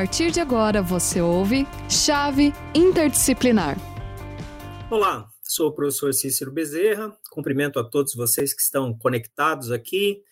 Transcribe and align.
partir 0.00 0.30
de 0.30 0.40
agora 0.40 0.80
você 0.80 1.20
ouve 1.20 1.66
Chave 1.86 2.54
Interdisciplinar. 2.74 3.76
Olá, 4.90 5.28
sou 5.42 5.68
o 5.68 5.72
professor 5.72 6.14
Cícero 6.14 6.50
Bezerra, 6.50 7.14
cumprimento 7.30 7.78
a 7.78 7.84
todos 7.84 8.14
vocês 8.14 8.54
que 8.54 8.62
estão 8.62 8.96
conectados 8.96 9.70
aqui. 9.70 10.22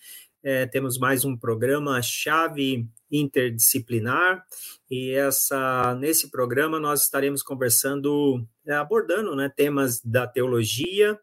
É, 0.42 0.64
temos 0.64 0.96
mais 0.96 1.22
um 1.26 1.36
programa 1.36 2.00
Chave 2.00 2.88
Interdisciplinar 3.12 4.42
e 4.90 5.10
essa 5.10 5.94
nesse 6.00 6.30
programa 6.30 6.80
nós 6.80 7.02
estaremos 7.02 7.42
conversando, 7.42 8.42
é, 8.66 8.72
abordando 8.72 9.36
né, 9.36 9.52
temas 9.54 10.00
da 10.02 10.26
teologia 10.26 11.20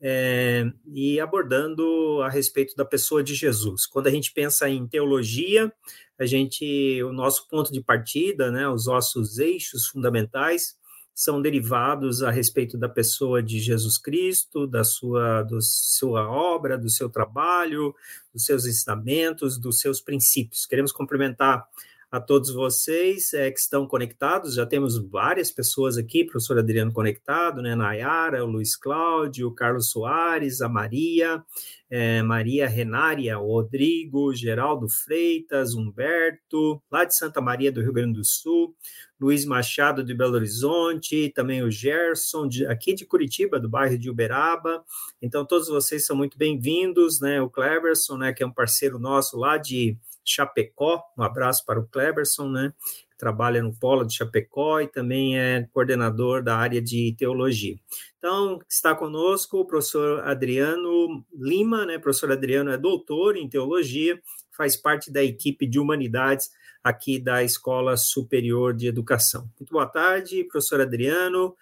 é, 0.00 0.64
e 0.92 1.20
abordando 1.20 2.20
a 2.22 2.28
respeito 2.28 2.74
da 2.74 2.84
pessoa 2.84 3.22
de 3.22 3.34
Jesus. 3.34 3.86
Quando 3.86 4.08
a 4.08 4.10
gente 4.10 4.32
pensa 4.32 4.68
em 4.68 4.84
teologia, 4.84 5.72
a 6.18 6.26
gente, 6.26 7.02
o 7.02 7.12
nosso 7.12 7.48
ponto 7.48 7.72
de 7.72 7.80
partida, 7.80 8.50
né, 8.50 8.68
os 8.68 8.86
nossos 8.86 9.38
eixos 9.38 9.86
fundamentais 9.86 10.76
são 11.14 11.40
derivados 11.40 12.22
a 12.22 12.30
respeito 12.30 12.76
da 12.76 12.88
pessoa 12.88 13.40
de 13.40 13.60
Jesus 13.60 13.96
Cristo, 13.96 14.66
da 14.66 14.82
sua, 14.82 15.42
do 15.42 15.58
sua 15.62 16.28
obra, 16.28 16.76
do 16.76 16.90
seu 16.90 17.08
trabalho, 17.08 17.94
dos 18.32 18.44
seus 18.44 18.66
ensinamentos, 18.66 19.58
dos 19.58 19.78
seus 19.78 20.00
princípios. 20.00 20.66
Queremos 20.66 20.90
cumprimentar 20.90 21.68
a 22.14 22.20
todos 22.20 22.52
vocês 22.54 23.34
é, 23.34 23.50
que 23.50 23.58
estão 23.58 23.88
conectados. 23.88 24.54
Já 24.54 24.64
temos 24.64 24.96
várias 24.96 25.50
pessoas 25.50 25.98
aqui, 25.98 26.22
professor 26.22 26.56
Adriano 26.56 26.92
conectado, 26.92 27.60
né? 27.60 27.74
Nayara, 27.74 28.44
o 28.44 28.46
Luiz 28.46 28.76
Cláudio, 28.76 29.48
o 29.48 29.52
Carlos 29.52 29.90
Soares, 29.90 30.60
a 30.60 30.68
Maria, 30.68 31.42
é, 31.90 32.22
Maria 32.22 32.68
Renária, 32.68 33.36
o 33.40 33.48
Rodrigo, 33.48 34.32
Geraldo 34.32 34.88
Freitas, 34.88 35.74
Humberto, 35.74 36.80
lá 36.88 37.04
de 37.04 37.16
Santa 37.16 37.40
Maria 37.40 37.72
do 37.72 37.82
Rio 37.82 37.92
Grande 37.92 38.20
do 38.20 38.24
Sul, 38.24 38.76
Luiz 39.20 39.44
Machado 39.44 40.04
de 40.04 40.14
Belo 40.14 40.34
Horizonte, 40.34 41.32
também 41.34 41.64
o 41.64 41.70
Gerson, 41.70 42.46
de, 42.46 42.64
aqui 42.66 42.94
de 42.94 43.04
Curitiba, 43.04 43.58
do 43.58 43.68
bairro 43.68 43.98
de 43.98 44.08
Uberaba. 44.08 44.84
Então, 45.20 45.44
todos 45.44 45.66
vocês 45.66 46.06
são 46.06 46.14
muito 46.14 46.38
bem-vindos, 46.38 47.20
né? 47.20 47.42
O 47.42 47.50
Cleverson, 47.50 48.16
né, 48.16 48.32
que 48.32 48.44
é 48.44 48.46
um 48.46 48.54
parceiro 48.54 49.00
nosso 49.00 49.36
lá 49.36 49.58
de 49.58 49.98
Chapecó. 50.24 51.02
Um 51.16 51.22
abraço 51.22 51.64
para 51.64 51.78
o 51.78 51.86
Cleberson, 51.86 52.48
né? 52.48 52.72
Que 53.10 53.16
trabalha 53.16 53.62
no 53.62 53.74
Polo 53.74 54.04
de 54.04 54.14
Chapecó 54.14 54.80
e 54.80 54.88
também 54.88 55.38
é 55.38 55.68
coordenador 55.72 56.42
da 56.42 56.56
área 56.56 56.80
de 56.80 57.14
teologia. 57.18 57.76
Então, 58.18 58.60
está 58.68 58.94
conosco 58.94 59.58
o 59.58 59.66
professor 59.66 60.20
Adriano 60.26 61.24
Lima, 61.32 61.84
né? 61.86 61.96
O 61.96 62.00
professor 62.00 62.32
Adriano 62.32 62.70
é 62.70 62.78
doutor 62.78 63.36
em 63.36 63.48
teologia, 63.48 64.20
faz 64.56 64.76
parte 64.76 65.10
da 65.12 65.22
equipe 65.22 65.66
de 65.66 65.78
humanidades 65.78 66.50
aqui 66.82 67.18
da 67.18 67.42
Escola 67.42 67.96
Superior 67.96 68.74
de 68.74 68.86
Educação. 68.86 69.50
Muito 69.58 69.72
boa 69.72 69.86
tarde, 69.86 70.44
professor 70.44 70.80
Adriano, 70.80 71.56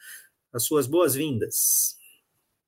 as 0.53 0.65
suas 0.65 0.87
boas-vindas. 0.87 1.97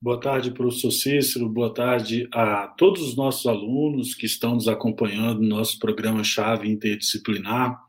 Boa 0.04 0.20
tarde, 0.20 0.50
professor 0.50 0.90
Cícero. 0.90 1.48
Boa 1.48 1.72
tarde 1.72 2.28
a 2.30 2.66
todos 2.66 3.00
os 3.00 3.16
nossos 3.16 3.46
alunos 3.46 4.14
que 4.14 4.26
estão 4.26 4.54
nos 4.54 4.68
acompanhando 4.68 5.40
no 5.40 5.48
nosso 5.48 5.78
programa 5.78 6.22
Chave 6.22 6.68
Interdisciplinar. 6.68 7.80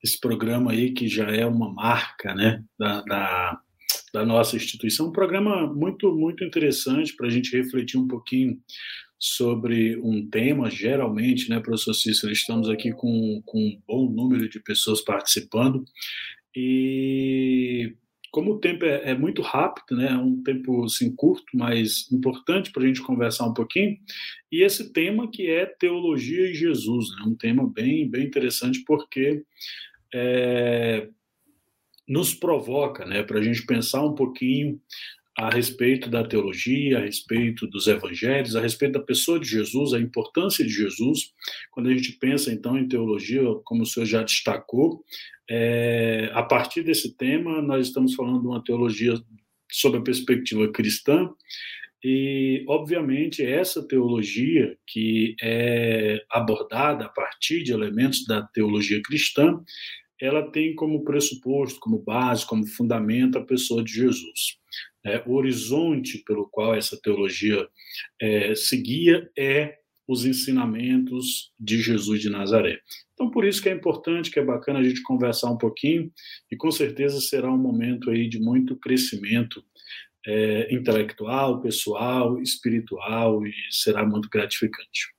Esse 0.00 0.20
programa 0.20 0.70
aí 0.70 0.92
que 0.92 1.08
já 1.08 1.26
é 1.28 1.44
uma 1.44 1.68
marca 1.74 2.32
né, 2.36 2.62
da, 2.78 3.00
da, 3.00 3.60
da 4.14 4.24
nossa 4.24 4.54
instituição. 4.54 5.08
Um 5.08 5.12
programa 5.12 5.66
muito, 5.66 6.14
muito 6.14 6.44
interessante 6.44 7.12
para 7.16 7.26
a 7.26 7.30
gente 7.30 7.56
refletir 7.56 7.98
um 7.98 8.06
pouquinho 8.06 8.60
sobre 9.18 9.96
um 9.96 10.24
tema. 10.24 10.70
Geralmente, 10.70 11.50
né, 11.50 11.58
professor 11.58 11.94
Cícero, 11.94 12.32
estamos 12.32 12.68
aqui 12.68 12.92
com, 12.92 13.42
com 13.44 13.58
um 13.58 13.82
bom 13.84 14.08
número 14.08 14.48
de 14.48 14.60
pessoas 14.60 15.00
participando. 15.00 15.84
E 16.54 17.92
como 18.36 18.52
o 18.52 18.58
tempo 18.58 18.84
é, 18.84 19.12
é, 19.12 19.14
muito 19.14 19.40
rápido, 19.40 19.96
né, 19.96 20.08
é 20.08 20.14
um 20.14 20.42
tempo 20.42 20.84
assim, 20.84 21.10
curto, 21.16 21.46
mas 21.54 22.06
importante 22.12 22.70
para 22.70 22.82
a 22.82 22.86
gente 22.86 23.00
conversar 23.00 23.46
um 23.46 23.54
pouquinho, 23.54 23.96
e 24.52 24.62
esse 24.62 24.92
tema 24.92 25.30
que 25.30 25.50
é 25.50 25.64
teologia 25.64 26.50
e 26.50 26.54
Jesus, 26.54 27.08
né, 27.12 27.24
um 27.26 27.34
tema 27.34 27.66
bem, 27.66 28.06
bem 28.06 28.26
interessante 28.26 28.84
porque 28.86 29.42
é, 30.14 31.08
nos 32.06 32.34
provoca 32.34 33.06
né, 33.06 33.22
para 33.22 33.38
a 33.38 33.42
gente 33.42 33.64
pensar 33.64 34.04
um 34.04 34.14
pouquinho 34.14 34.78
a 35.38 35.50
respeito 35.50 36.08
da 36.08 36.24
teologia, 36.24 36.98
a 36.98 37.02
respeito 37.02 37.66
dos 37.66 37.86
evangelhos, 37.86 38.56
a 38.56 38.60
respeito 38.60 38.92
da 38.92 39.04
pessoa 39.04 39.38
de 39.38 39.46
Jesus, 39.46 39.92
a 39.92 40.00
importância 40.00 40.64
de 40.64 40.72
Jesus. 40.72 41.32
Quando 41.70 41.88
a 41.88 41.94
gente 41.94 42.12
pensa 42.12 42.50
então 42.50 42.78
em 42.78 42.88
teologia, 42.88 43.42
como 43.64 43.82
o 43.82 43.86
senhor 43.86 44.06
já 44.06 44.22
destacou, 44.22 45.04
é, 45.48 46.30
a 46.32 46.42
partir 46.42 46.82
desse 46.82 47.14
tema, 47.16 47.60
nós 47.60 47.88
estamos 47.88 48.14
falando 48.14 48.40
de 48.40 48.46
uma 48.46 48.64
teologia 48.64 49.14
sob 49.70 49.98
a 49.98 50.02
perspectiva 50.02 50.70
cristã, 50.72 51.28
e, 52.08 52.64
obviamente, 52.68 53.44
essa 53.44 53.86
teologia 53.86 54.76
que 54.86 55.34
é 55.42 56.24
abordada 56.30 57.06
a 57.06 57.08
partir 57.08 57.62
de 57.62 57.72
elementos 57.72 58.24
da 58.26 58.42
teologia 58.42 59.02
cristã, 59.02 59.60
ela 60.20 60.50
tem 60.50 60.74
como 60.74 61.04
pressuposto, 61.04 61.80
como 61.80 61.98
base, 61.98 62.46
como 62.46 62.66
fundamento 62.66 63.38
a 63.38 63.44
pessoa 63.44 63.82
de 63.82 63.92
Jesus. 63.92 64.58
É, 65.06 65.22
o 65.24 65.34
horizonte 65.34 66.18
pelo 66.18 66.48
qual 66.48 66.74
essa 66.74 66.98
teologia 67.00 67.66
é, 68.20 68.54
seguia 68.56 69.30
é 69.38 69.78
os 70.06 70.24
ensinamentos 70.24 71.52
de 71.58 71.80
Jesus 71.80 72.20
de 72.20 72.28
Nazaré. 72.28 72.80
Então, 73.14 73.30
por 73.30 73.44
isso 73.44 73.62
que 73.62 73.68
é 73.68 73.72
importante, 73.72 74.30
que 74.30 74.38
é 74.38 74.44
bacana 74.44 74.80
a 74.80 74.82
gente 74.82 75.02
conversar 75.02 75.50
um 75.50 75.58
pouquinho, 75.58 76.12
e 76.50 76.56
com 76.56 76.70
certeza 76.70 77.20
será 77.20 77.50
um 77.50 77.58
momento 77.58 78.10
aí 78.10 78.28
de 78.28 78.38
muito 78.38 78.76
crescimento 78.76 79.64
é, 80.26 80.74
intelectual, 80.74 81.60
pessoal, 81.60 82.40
espiritual, 82.42 83.46
e 83.46 83.52
será 83.70 84.04
muito 84.04 84.28
gratificante. 84.28 85.15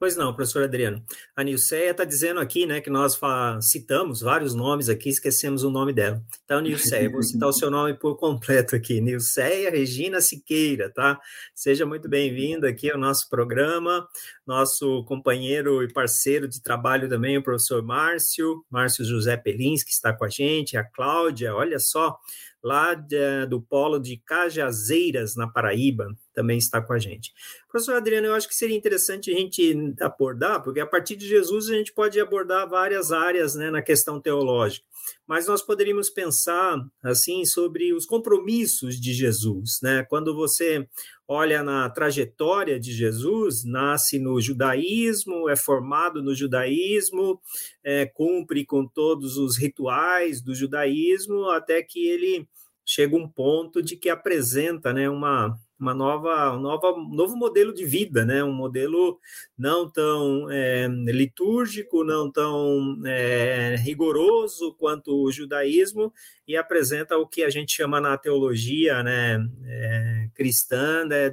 Pois 0.00 0.16
não, 0.16 0.32
professor 0.32 0.62
Adriano. 0.62 1.04
A 1.34 1.42
Nilceia 1.42 1.90
está 1.90 2.04
dizendo 2.04 2.38
aqui, 2.38 2.66
né, 2.66 2.80
que 2.80 2.88
nós 2.88 3.18
citamos 3.60 4.20
vários 4.20 4.54
nomes 4.54 4.88
aqui, 4.88 5.08
esquecemos 5.08 5.64
o 5.64 5.70
nome 5.70 5.92
dela. 5.92 6.22
Então, 6.44 6.60
Nilceia, 6.60 7.10
vou 7.10 7.20
citar 7.24 7.48
o 7.48 7.52
seu 7.52 7.68
nome 7.68 7.94
por 7.94 8.16
completo 8.16 8.76
aqui. 8.76 9.00
Nilceia 9.00 9.70
Regina 9.70 10.20
Siqueira, 10.20 10.88
tá? 10.88 11.18
Seja 11.52 11.84
muito 11.84 12.08
bem-vinda 12.08 12.68
aqui 12.68 12.88
ao 12.92 12.96
nosso 12.96 13.28
programa. 13.28 14.06
Nosso 14.46 15.04
companheiro 15.04 15.82
e 15.82 15.92
parceiro 15.92 16.46
de 16.46 16.62
trabalho 16.62 17.08
também, 17.08 17.36
o 17.36 17.42
professor 17.42 17.82
Márcio, 17.82 18.64
Márcio 18.70 19.04
José 19.04 19.36
Pelins, 19.36 19.82
que 19.82 19.90
está 19.90 20.12
com 20.12 20.24
a 20.24 20.28
gente, 20.28 20.76
a 20.76 20.84
Cláudia, 20.84 21.54
olha 21.56 21.80
só, 21.80 22.16
lá 22.62 22.94
de, 22.94 23.46
do 23.46 23.60
polo 23.60 23.98
de 23.98 24.16
Cajazeiras, 24.24 25.34
na 25.36 25.48
Paraíba, 25.48 26.08
também 26.38 26.56
está 26.56 26.80
com 26.80 26.92
a 26.92 26.98
gente. 27.00 27.34
Professor 27.68 27.96
Adriano, 27.96 28.28
eu 28.28 28.34
acho 28.34 28.46
que 28.46 28.54
seria 28.54 28.76
interessante 28.76 29.28
a 29.28 29.34
gente 29.34 29.74
abordar, 30.00 30.62
porque 30.62 30.78
a 30.78 30.86
partir 30.86 31.16
de 31.16 31.26
Jesus 31.26 31.68
a 31.68 31.74
gente 31.74 31.92
pode 31.92 32.20
abordar 32.20 32.68
várias 32.68 33.10
áreas 33.10 33.56
né, 33.56 33.72
na 33.72 33.82
questão 33.82 34.20
teológica, 34.20 34.86
mas 35.26 35.48
nós 35.48 35.62
poderíamos 35.62 36.08
pensar 36.08 36.78
assim 37.02 37.44
sobre 37.44 37.92
os 37.92 38.06
compromissos 38.06 39.00
de 39.00 39.12
Jesus, 39.12 39.80
né? 39.82 40.04
Quando 40.08 40.32
você 40.32 40.88
olha 41.26 41.60
na 41.64 41.90
trajetória 41.90 42.78
de 42.78 42.92
Jesus, 42.92 43.64
nasce 43.64 44.20
no 44.20 44.40
judaísmo, 44.40 45.48
é 45.48 45.56
formado 45.56 46.22
no 46.22 46.36
judaísmo, 46.36 47.40
é, 47.82 48.06
cumpre 48.06 48.64
com 48.64 48.86
todos 48.86 49.36
os 49.36 49.58
rituais 49.58 50.40
do 50.40 50.54
judaísmo, 50.54 51.50
até 51.50 51.82
que 51.82 52.06
ele 52.06 52.48
chega 52.86 53.16
um 53.16 53.28
ponto 53.28 53.82
de 53.82 53.96
que 53.96 54.08
apresenta 54.08 54.92
né, 54.92 55.10
uma, 55.10 55.58
uma 55.78 55.94
nova, 55.94 56.56
um 56.56 56.60
nova, 56.60 56.92
novo 57.08 57.36
modelo 57.36 57.72
de 57.72 57.84
vida, 57.84 58.24
né? 58.24 58.42
um 58.42 58.52
modelo 58.52 59.18
não 59.56 59.88
tão 59.88 60.50
é, 60.50 60.88
litúrgico, 60.88 62.02
não 62.02 62.30
tão 62.30 63.00
é, 63.06 63.76
rigoroso 63.76 64.74
quanto 64.74 65.14
o 65.14 65.30
judaísmo, 65.30 66.12
e 66.46 66.56
apresenta 66.56 67.16
o 67.16 67.26
que 67.26 67.44
a 67.44 67.50
gente 67.50 67.76
chama 67.76 68.00
na 68.00 68.16
teologia 68.16 69.02
né, 69.02 69.38
é, 69.66 70.28
cristã 70.34 71.04
né, 71.04 71.30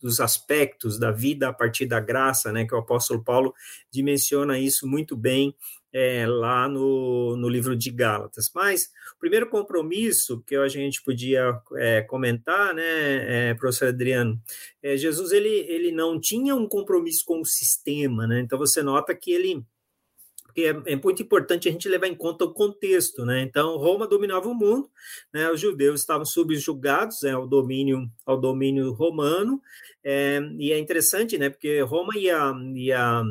dos 0.00 0.20
aspectos 0.20 0.98
da 0.98 1.10
vida 1.10 1.48
a 1.48 1.52
partir 1.52 1.86
da 1.86 1.98
graça, 1.98 2.52
né, 2.52 2.66
que 2.66 2.74
o 2.74 2.78
apóstolo 2.78 3.24
Paulo 3.24 3.54
dimensiona 3.90 4.58
isso 4.58 4.86
muito 4.86 5.16
bem 5.16 5.54
é, 5.92 6.26
lá 6.26 6.68
no, 6.68 7.36
no 7.36 7.48
livro 7.48 7.76
de 7.76 7.90
Gálatas. 7.90 8.50
Mas 8.54 8.90
o 9.16 9.18
primeiro 9.18 9.48
compromisso 9.48 10.42
que 10.46 10.56
a 10.56 10.68
gente 10.68 11.02
podia 11.02 11.60
é, 11.76 12.02
comentar, 12.02 12.74
né, 12.74 13.50
é, 13.50 13.54
professor 13.54 13.88
Adriano, 13.88 14.40
é, 14.82 14.96
Jesus 14.96 15.32
ele, 15.32 15.48
ele 15.48 15.92
não 15.92 16.20
tinha 16.20 16.54
um 16.54 16.68
compromisso 16.68 17.24
com 17.24 17.40
o 17.40 17.46
sistema, 17.46 18.26
né? 18.26 18.40
Então 18.40 18.58
você 18.58 18.82
nota 18.82 19.14
que 19.14 19.32
ele 19.32 19.64
porque 20.50 20.62
é, 20.62 20.92
é, 20.92 20.96
muito 20.96 21.22
importante 21.22 21.68
a 21.68 21.72
gente 21.72 21.88
levar 21.88 22.08
em 22.08 22.14
conta 22.14 22.44
o 22.44 22.52
contexto, 22.52 23.24
né? 23.24 23.40
Então, 23.40 23.76
Roma 23.76 24.06
dominava 24.06 24.48
o 24.48 24.54
mundo, 24.54 24.90
né? 25.32 25.48
Os 25.48 25.60
judeus 25.60 26.00
estavam 26.00 26.24
subjugados 26.24 27.22
né, 27.22 27.30
ao 27.30 27.46
domínio 27.46 28.10
ao 28.26 28.36
domínio 28.38 28.92
romano, 28.92 29.62
é, 30.02 30.40
e 30.58 30.72
é 30.72 30.78
interessante, 30.78 31.38
né? 31.38 31.50
Porque 31.50 31.80
Roma 31.82 32.16
ia, 32.16 32.52
ia 32.74 33.22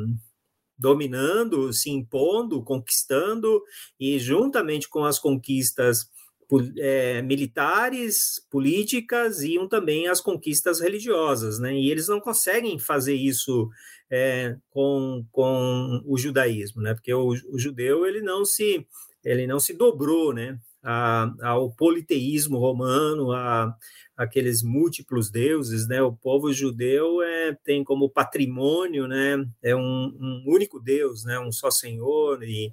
dominando, 0.80 1.72
se 1.72 1.90
impondo, 1.90 2.62
conquistando, 2.64 3.62
e 3.98 4.18
juntamente 4.18 4.88
com 4.88 5.04
as 5.04 5.18
conquistas 5.18 6.08
é, 6.78 7.22
militares, 7.22 8.44
políticas, 8.50 9.42
iam 9.42 9.68
também 9.68 10.08
as 10.08 10.20
conquistas 10.20 10.80
religiosas, 10.80 11.60
né? 11.60 11.74
E 11.74 11.90
eles 11.90 12.08
não 12.08 12.18
conseguem 12.18 12.78
fazer 12.78 13.14
isso 13.14 13.68
é, 14.10 14.56
com, 14.70 15.24
com 15.30 16.02
o 16.06 16.18
judaísmo, 16.18 16.82
né? 16.82 16.94
Porque 16.94 17.12
o, 17.12 17.28
o, 17.28 17.58
judeu 17.58 18.06
ele 18.06 18.20
não 18.20 18.44
se 18.44 18.84
ele 19.22 19.46
não 19.46 19.60
se 19.60 19.74
dobrou, 19.74 20.32
né? 20.32 20.58
A, 20.82 21.30
ao 21.42 21.70
politeísmo 21.70 22.58
romano, 22.58 23.32
a, 23.32 23.76
aqueles 24.20 24.62
múltiplos 24.62 25.30
deuses, 25.30 25.88
né? 25.88 26.02
O 26.02 26.12
povo 26.12 26.52
judeu 26.52 27.22
é, 27.22 27.56
tem 27.64 27.82
como 27.82 28.10
patrimônio, 28.10 29.08
né? 29.08 29.42
É 29.62 29.74
um, 29.74 29.80
um 29.80 30.44
único 30.46 30.78
Deus, 30.78 31.24
né? 31.24 31.40
Um 31.40 31.50
só 31.50 31.70
Senhor 31.70 32.42
e 32.42 32.70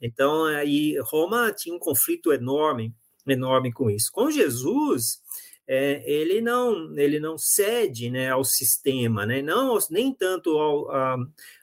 então 0.00 0.44
aí 0.46 0.98
Roma 1.00 1.52
tinha 1.52 1.74
um 1.74 1.78
conflito 1.78 2.32
enorme 2.32 2.94
enorme 3.26 3.70
com 3.72 3.90
isso. 3.90 4.10
Com 4.10 4.30
Jesus, 4.30 5.20
é, 5.68 6.02
ele 6.10 6.40
não 6.40 6.96
ele 6.96 7.20
não 7.20 7.36
cede 7.36 8.08
né, 8.08 8.30
ao 8.30 8.42
sistema, 8.42 9.26
né, 9.26 9.42
não 9.42 9.76
nem 9.90 10.14
tanto 10.14 10.56
ao, 10.56 10.90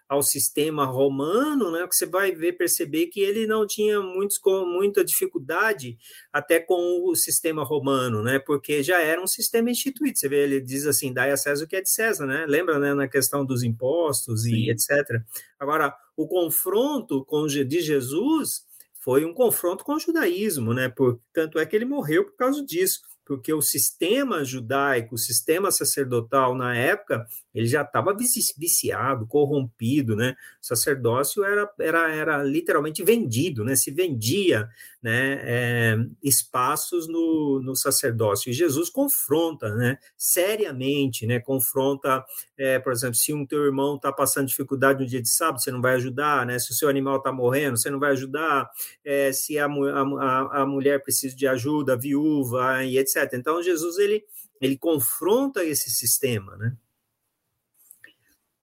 ao 0.08 0.22
sistema 0.22 0.86
romano, 0.86 1.72
né, 1.72 1.88
que 1.88 1.96
você 1.96 2.06
vai 2.06 2.32
ver 2.32 2.54
perceber 2.54 3.08
que 3.08 3.20
ele 3.20 3.48
não 3.48 3.66
tinha 3.66 4.00
muitos, 4.00 4.38
com 4.38 4.66
muita 4.66 5.04
dificuldade 5.04 5.98
até 6.32 6.60
com 6.60 7.10
o 7.10 7.16
sistema 7.16 7.64
romano, 7.64 8.22
né, 8.22 8.40
porque 8.40 8.84
já 8.84 9.02
era 9.02 9.22
um 9.22 9.28
sistema 9.28 9.72
instituído. 9.72 10.18
Você 10.18 10.30
vê, 10.30 10.44
ele 10.44 10.62
diz 10.62 10.86
assim, 10.86 11.14
dai 11.14 11.32
a 11.32 11.38
César 11.38 11.66
o 11.66 11.68
que 11.68 11.76
é 11.76 11.82
de 11.82 11.90
César, 11.90 12.26
né? 12.26 12.46
Lembra, 12.48 12.80
né, 12.80 12.94
na 12.94 13.08
questão 13.08 13.46
dos 13.46 13.64
impostos 13.64 14.46
e 14.46 14.52
Sim. 14.52 14.70
etc. 14.70 15.22
Agora, 15.60 15.96
o 16.16 16.28
confronto 16.28 17.26
com 17.26 17.48
de 17.48 17.82
Jesus 17.82 18.64
foi 19.00 19.26
um 19.26 19.34
confronto 19.34 19.84
com 19.84 19.96
o 19.96 20.00
judaísmo, 20.00 20.74
né? 20.74 20.90
Por, 20.90 21.20
tanto 21.34 21.60
é 21.60 21.66
que 21.66 21.76
ele 21.76 21.86
morreu 21.86 22.26
por 22.26 22.36
causa 22.36 22.64
disso 22.66 23.02
porque 23.26 23.54
o 23.54 23.62
sistema 23.62 24.44
judaico, 24.44 25.16
o 25.16 25.18
sistema 25.18 25.72
sacerdotal 25.72 26.56
na 26.56 26.76
época, 26.76 27.26
ele 27.54 27.68
já 27.68 27.82
estava 27.82 28.16
viciado, 28.58 29.28
corrompido, 29.28 30.16
né? 30.16 30.36
O 30.62 30.66
sacerdócio 30.66 31.44
era, 31.44 31.70
era, 31.80 32.14
era 32.14 32.44
literalmente 32.44 33.04
vendido, 33.04 33.64
né? 33.64 33.76
Se 33.76 33.92
vendia, 33.92 34.68
né? 35.04 35.40
É, 35.44 35.96
espaços 36.24 37.08
no, 37.08 37.62
no 37.64 37.76
sacerdócio. 37.76 38.50
E 38.50 38.54
Jesus 38.54 38.90
confronta, 38.90 39.74
né? 39.76 39.98
Seriamente, 40.18 41.26
né? 41.26 41.40
Confronta, 41.40 42.24
é, 42.58 42.80
por 42.80 42.92
exemplo, 42.94 43.16
se 43.16 43.34
um 43.34 43.46
teu 43.46 43.66
irmão 43.66 43.96
está 43.96 44.12
passando 44.12 44.48
dificuldade 44.48 45.02
no 45.02 45.10
dia 45.10 45.22
de 45.22 45.30
sábado, 45.30 45.62
você 45.62 45.72
não 45.72 45.82
vai 45.82 45.96
ajudar, 45.96 46.46
né? 46.46 46.60
Se 46.60 46.72
o 46.72 46.74
seu 46.74 46.90
animal 46.90 47.18
está 47.18 47.32
morrendo, 47.32 47.78
você 47.78 47.90
não 47.90 48.00
vai 48.00 48.12
ajudar. 48.12 48.70
É, 49.04 49.32
se 49.32 49.58
a, 49.58 49.66
a, 49.66 50.62
a 50.62 50.66
mulher 50.66 51.02
precisa 51.02 51.36
de 51.36 51.48
ajuda, 51.48 51.98
viúva 51.98 52.84
e 52.84 52.98
etc 52.98 53.14
etc. 53.14 53.34
Então 53.34 53.62
Jesus 53.62 53.98
ele 53.98 54.24
ele 54.62 54.78
confronta 54.78 55.64
esse 55.64 55.90
sistema, 55.90 56.56
né? 56.56 56.78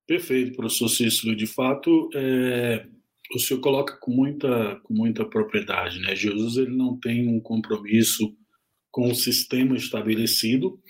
Perfeito, 0.07 0.57
professor 0.57 0.89
Cícero. 0.89 1.37
De 1.37 1.47
fato, 1.47 2.09
é, 2.15 2.87
o 3.35 3.38
senhor 3.38 3.61
coloca 3.61 3.97
com 4.00 4.11
muita 4.11 4.81
com 4.82 4.94
muita 4.94 5.25
propriedade, 5.25 6.00
né? 6.00 6.15
Jesus 6.15 6.56
ele 6.56 6.77
não 6.77 6.99
tem 6.99 7.29
um 7.29 7.41
compromisso 7.41 8.35
com 8.91 9.11
o 9.11 9.15
sistema 9.15 9.77
estabelecido 9.77 10.81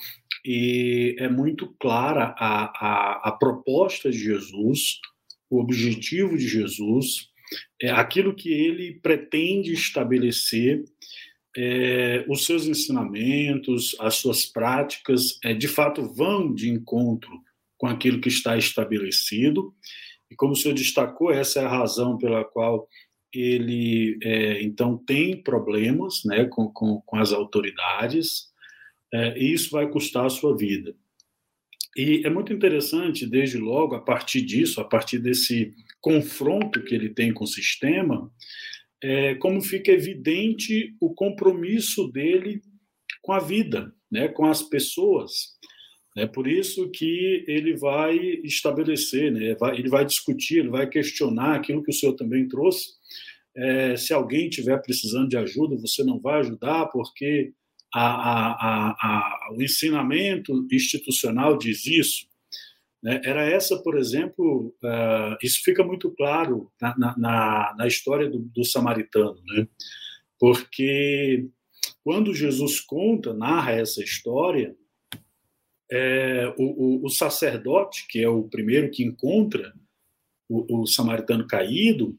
e 0.44 1.16
é 1.18 1.28
muito 1.28 1.74
clara 1.78 2.34
a, 2.38 2.64
a, 2.64 3.28
a 3.28 3.32
proposta 3.32 4.10
de 4.10 4.18
Jesus, 4.18 4.98
o 5.50 5.60
objetivo 5.60 6.36
de 6.36 6.48
Jesus, 6.48 7.28
é 7.80 7.90
aquilo 7.90 8.34
que 8.34 8.50
ele 8.50 8.98
pretende 9.02 9.72
estabelecer 9.72 10.82
é, 11.56 12.24
os 12.28 12.44
seus 12.44 12.66
ensinamentos, 12.66 13.96
as 14.00 14.16
suas 14.16 14.46
práticas, 14.46 15.38
é, 15.44 15.52
de 15.52 15.68
fato 15.68 16.02
vão 16.14 16.54
de 16.54 16.70
encontro 16.70 17.30
com 17.76 17.86
aquilo 17.86 18.20
que 18.20 18.28
está 18.28 18.56
estabelecido. 18.56 19.74
E 20.30 20.36
como 20.36 20.52
o 20.52 20.56
senhor 20.56 20.74
destacou, 20.74 21.30
essa 21.30 21.60
é 21.60 21.64
a 21.64 21.68
razão 21.68 22.16
pela 22.16 22.44
qual 22.44 22.88
ele, 23.32 24.18
é, 24.22 24.62
então, 24.62 24.96
tem 24.96 25.42
problemas 25.42 26.22
né, 26.24 26.44
com, 26.46 26.68
com, 26.72 27.00
com 27.00 27.16
as 27.16 27.32
autoridades, 27.32 28.50
é, 29.12 29.38
e 29.38 29.52
isso 29.52 29.70
vai 29.70 29.88
custar 29.88 30.26
a 30.26 30.30
sua 30.30 30.56
vida. 30.56 30.94
E 31.96 32.22
é 32.24 32.30
muito 32.30 32.52
interessante, 32.52 33.26
desde 33.26 33.58
logo, 33.58 33.94
a 33.94 34.00
partir 34.00 34.42
disso, 34.42 34.80
a 34.80 34.84
partir 34.84 35.18
desse 35.18 35.74
confronto 36.00 36.82
que 36.84 36.94
ele 36.94 37.10
tem 37.10 37.32
com 37.32 37.44
o 37.44 37.48
sistema, 37.48 38.30
é, 39.02 39.34
como 39.36 39.60
fica 39.60 39.90
evidente 39.90 40.94
o 41.00 41.12
compromisso 41.12 42.08
dele 42.08 42.62
com 43.22 43.32
a 43.32 43.40
vida, 43.40 43.92
né, 44.10 44.28
com 44.28 44.44
as 44.44 44.62
pessoas. 44.62 45.58
É 46.16 46.26
por 46.26 46.48
isso 46.48 46.90
que 46.90 47.44
ele 47.46 47.76
vai 47.76 48.16
estabelecer, 48.42 49.30
né, 49.30 49.56
ele 49.74 49.88
vai 49.88 50.04
discutir, 50.04 50.58
ele 50.58 50.68
vai 50.68 50.88
questionar 50.88 51.54
aquilo 51.54 51.82
que 51.82 51.90
o 51.90 51.94
senhor 51.94 52.14
também 52.14 52.48
trouxe. 52.48 52.90
É, 53.56 53.96
se 53.96 54.12
alguém 54.12 54.48
estiver 54.48 54.76
precisando 54.82 55.28
de 55.28 55.36
ajuda, 55.36 55.76
você 55.76 56.02
não 56.02 56.20
vai 56.20 56.40
ajudar 56.40 56.86
porque 56.86 57.52
a, 57.92 58.02
a, 58.02 58.90
a, 58.90 59.54
o 59.56 59.62
ensinamento 59.62 60.66
institucional 60.70 61.56
diz 61.56 61.86
isso. 61.86 62.26
Né? 63.02 63.20
Era 63.24 63.48
essa, 63.48 63.76
por 63.82 63.96
exemplo, 63.96 64.74
uh, 64.82 65.36
isso 65.42 65.60
fica 65.64 65.82
muito 65.82 66.10
claro 66.10 66.70
na, 66.80 66.94
na, 67.16 67.74
na 67.76 67.86
história 67.86 68.28
do, 68.28 68.38
do 68.38 68.64
samaritano, 68.64 69.40
né? 69.46 69.66
porque 70.38 71.48
quando 72.04 72.34
Jesus 72.34 72.80
conta, 72.80 73.34
narra 73.34 73.72
essa 73.72 74.02
história, 74.02 74.74
é, 75.90 76.52
o, 76.56 76.64
o, 76.64 77.06
o, 77.06 77.08
sacerdote, 77.10 78.06
que 78.08 78.22
é 78.22 78.28
o 78.28 78.44
primeiro 78.44 78.90
que 78.90 79.04
encontra 79.04 79.72
o, 80.48 80.82
o, 80.82 80.86
samaritano 80.86 81.46
caído, 81.46 82.16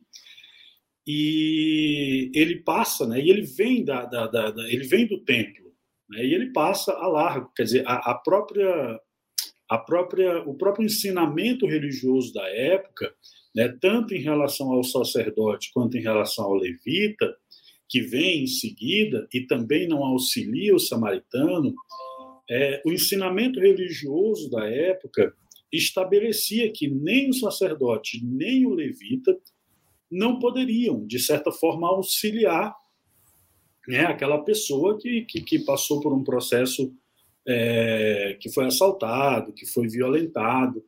e 1.07 2.31
ele 2.35 2.57
passa, 2.57 3.07
né, 3.07 3.19
e 3.19 3.29
ele 3.29 3.41
vem 3.41 3.83
da, 3.83 4.05
da, 4.05 4.27
da, 4.27 4.51
da 4.51 4.63
ele 4.69 4.85
vem 4.85 5.07
do 5.07 5.19
templo, 5.19 5.73
né, 6.09 6.25
e 6.25 6.33
ele 6.33 6.51
passa 6.51 6.93
a 6.93 7.07
largo, 7.07 7.51
quer 7.55 7.63
dizer, 7.63 7.83
a, 7.87 8.11
a 8.11 8.15
própria 8.15 8.99
a 9.71 9.77
própria, 9.77 10.41
o 10.41 10.53
próprio 10.53 10.85
ensinamento 10.85 11.65
religioso 11.65 12.33
da 12.33 12.45
época, 12.49 13.15
né, 13.55 13.73
tanto 13.79 14.13
em 14.13 14.19
relação 14.19 14.69
ao 14.69 14.83
sacerdote 14.83 15.71
quanto 15.73 15.97
em 15.97 16.01
relação 16.01 16.43
ao 16.43 16.55
levita, 16.55 17.33
que 17.87 18.01
vem 18.01 18.43
em 18.43 18.47
seguida 18.47 19.27
e 19.33 19.47
também 19.47 19.87
não 19.87 20.03
auxilia 20.03 20.75
o 20.75 20.79
samaritano, 20.79 21.73
é, 22.53 22.81
o 22.85 22.91
ensinamento 22.91 23.61
religioso 23.61 24.49
da 24.49 24.67
época 24.67 25.33
estabelecia 25.71 26.69
que 26.69 26.85
nem 26.85 27.29
o 27.29 27.33
sacerdote 27.33 28.21
nem 28.21 28.65
o 28.65 28.73
levita 28.73 29.39
não 30.11 30.37
poderiam, 30.37 31.07
de 31.07 31.17
certa 31.17 31.49
forma, 31.49 31.87
auxiliar 31.87 32.75
né, 33.87 34.01
aquela 34.01 34.43
pessoa 34.43 34.99
que, 34.99 35.21
que, 35.21 35.41
que 35.41 35.59
passou 35.59 36.01
por 36.01 36.11
um 36.11 36.25
processo 36.25 36.93
é, 37.47 38.37
que 38.37 38.51
foi 38.51 38.65
assaltado, 38.65 39.53
que 39.53 39.65
foi 39.65 39.87
violentado, 39.87 40.83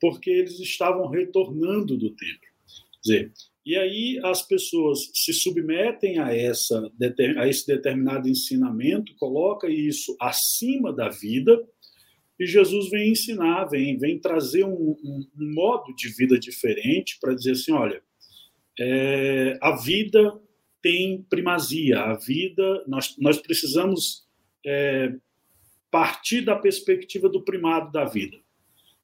porque 0.00 0.30
eles 0.30 0.58
estavam 0.60 1.08
retornando 1.08 1.98
do 1.98 2.08
templo. 2.08 2.48
Quer 2.92 3.00
dizer, 3.02 3.32
e 3.64 3.76
aí 3.76 4.20
as 4.24 4.42
pessoas 4.42 5.10
se 5.14 5.32
submetem 5.32 6.18
a, 6.18 6.34
essa, 6.34 6.90
a 7.38 7.48
esse 7.48 7.66
determinado 7.66 8.28
ensinamento, 8.28 9.14
coloca 9.16 9.68
isso 9.68 10.16
acima 10.20 10.92
da 10.92 11.08
vida, 11.08 11.62
e 12.38 12.46
Jesus 12.46 12.90
vem 12.90 13.12
ensinar, 13.12 13.66
vem, 13.66 13.96
vem 13.96 14.18
trazer 14.18 14.64
um, 14.64 14.96
um, 15.04 15.26
um 15.38 15.54
modo 15.54 15.94
de 15.94 16.08
vida 16.08 16.38
diferente 16.38 17.18
para 17.20 17.34
dizer 17.34 17.52
assim, 17.52 17.72
olha, 17.72 18.02
é, 18.80 19.58
a 19.60 19.76
vida 19.76 20.40
tem 20.82 21.24
primazia, 21.30 22.00
a 22.00 22.14
vida, 22.14 22.84
nós, 22.88 23.14
nós 23.18 23.38
precisamos 23.38 24.26
é, 24.66 25.14
partir 25.88 26.40
da 26.40 26.56
perspectiva 26.56 27.28
do 27.28 27.44
primado 27.44 27.92
da 27.92 28.04
vida. 28.04 28.36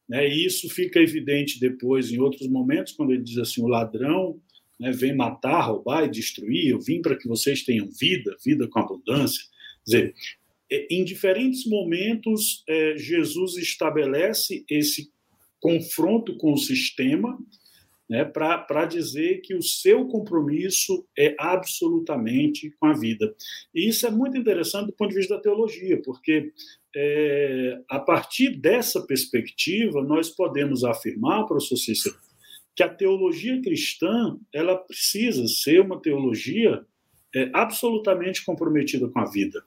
Né? 0.08 0.26
E 0.28 0.46
isso 0.46 0.68
fica 0.68 0.98
evidente 0.98 1.60
depois, 1.60 2.10
em 2.10 2.18
outros 2.18 2.48
momentos, 2.48 2.94
quando 2.94 3.12
ele 3.12 3.22
diz 3.22 3.38
assim: 3.38 3.62
o 3.62 3.68
ladrão 3.68 4.40
né, 4.78 4.92
vem 4.92 5.14
matar, 5.14 5.62
roubar 5.62 6.04
e 6.04 6.10
destruir, 6.10 6.68
eu 6.68 6.80
vim 6.80 7.02
para 7.02 7.16
que 7.16 7.28
vocês 7.28 7.62
tenham 7.62 7.88
vida, 7.90 8.36
vida 8.44 8.68
com 8.68 8.78
abundância. 8.78 9.42
Quer 9.84 9.90
dizer, 9.90 10.14
é, 10.70 10.86
em 10.90 11.04
diferentes 11.04 11.66
momentos, 11.66 12.62
é, 12.68 12.96
Jesus 12.96 13.56
estabelece 13.56 14.64
esse 14.68 15.10
confronto 15.60 16.36
com 16.36 16.52
o 16.52 16.58
sistema 16.58 17.38
né, 18.08 18.24
para 18.24 18.86
dizer 18.86 19.42
que 19.42 19.54
o 19.54 19.62
seu 19.62 20.06
compromisso 20.06 21.06
é 21.16 21.34
absolutamente 21.38 22.70
com 22.80 22.86
a 22.86 22.94
vida. 22.94 23.34
E 23.74 23.88
isso 23.88 24.06
é 24.06 24.10
muito 24.10 24.36
interessante 24.36 24.86
do 24.86 24.92
ponto 24.92 25.10
de 25.10 25.16
vista 25.16 25.36
da 25.36 25.42
teologia, 25.42 26.00
porque 26.02 26.52
é, 26.96 27.80
a 27.88 27.98
partir 27.98 28.56
dessa 28.58 29.02
perspectiva, 29.02 30.02
nós 30.02 30.30
podemos 30.30 30.84
afirmar, 30.84 31.46
professor 31.46 31.76
Cícero, 31.76 32.16
que 32.78 32.82
a 32.84 32.88
teologia 32.88 33.60
cristã 33.60 34.38
ela 34.54 34.76
precisa 34.76 35.48
ser 35.48 35.80
uma 35.80 36.00
teologia 36.00 36.86
é, 37.34 37.50
absolutamente 37.52 38.44
comprometida 38.44 39.08
com 39.08 39.18
a 39.18 39.28
vida, 39.28 39.64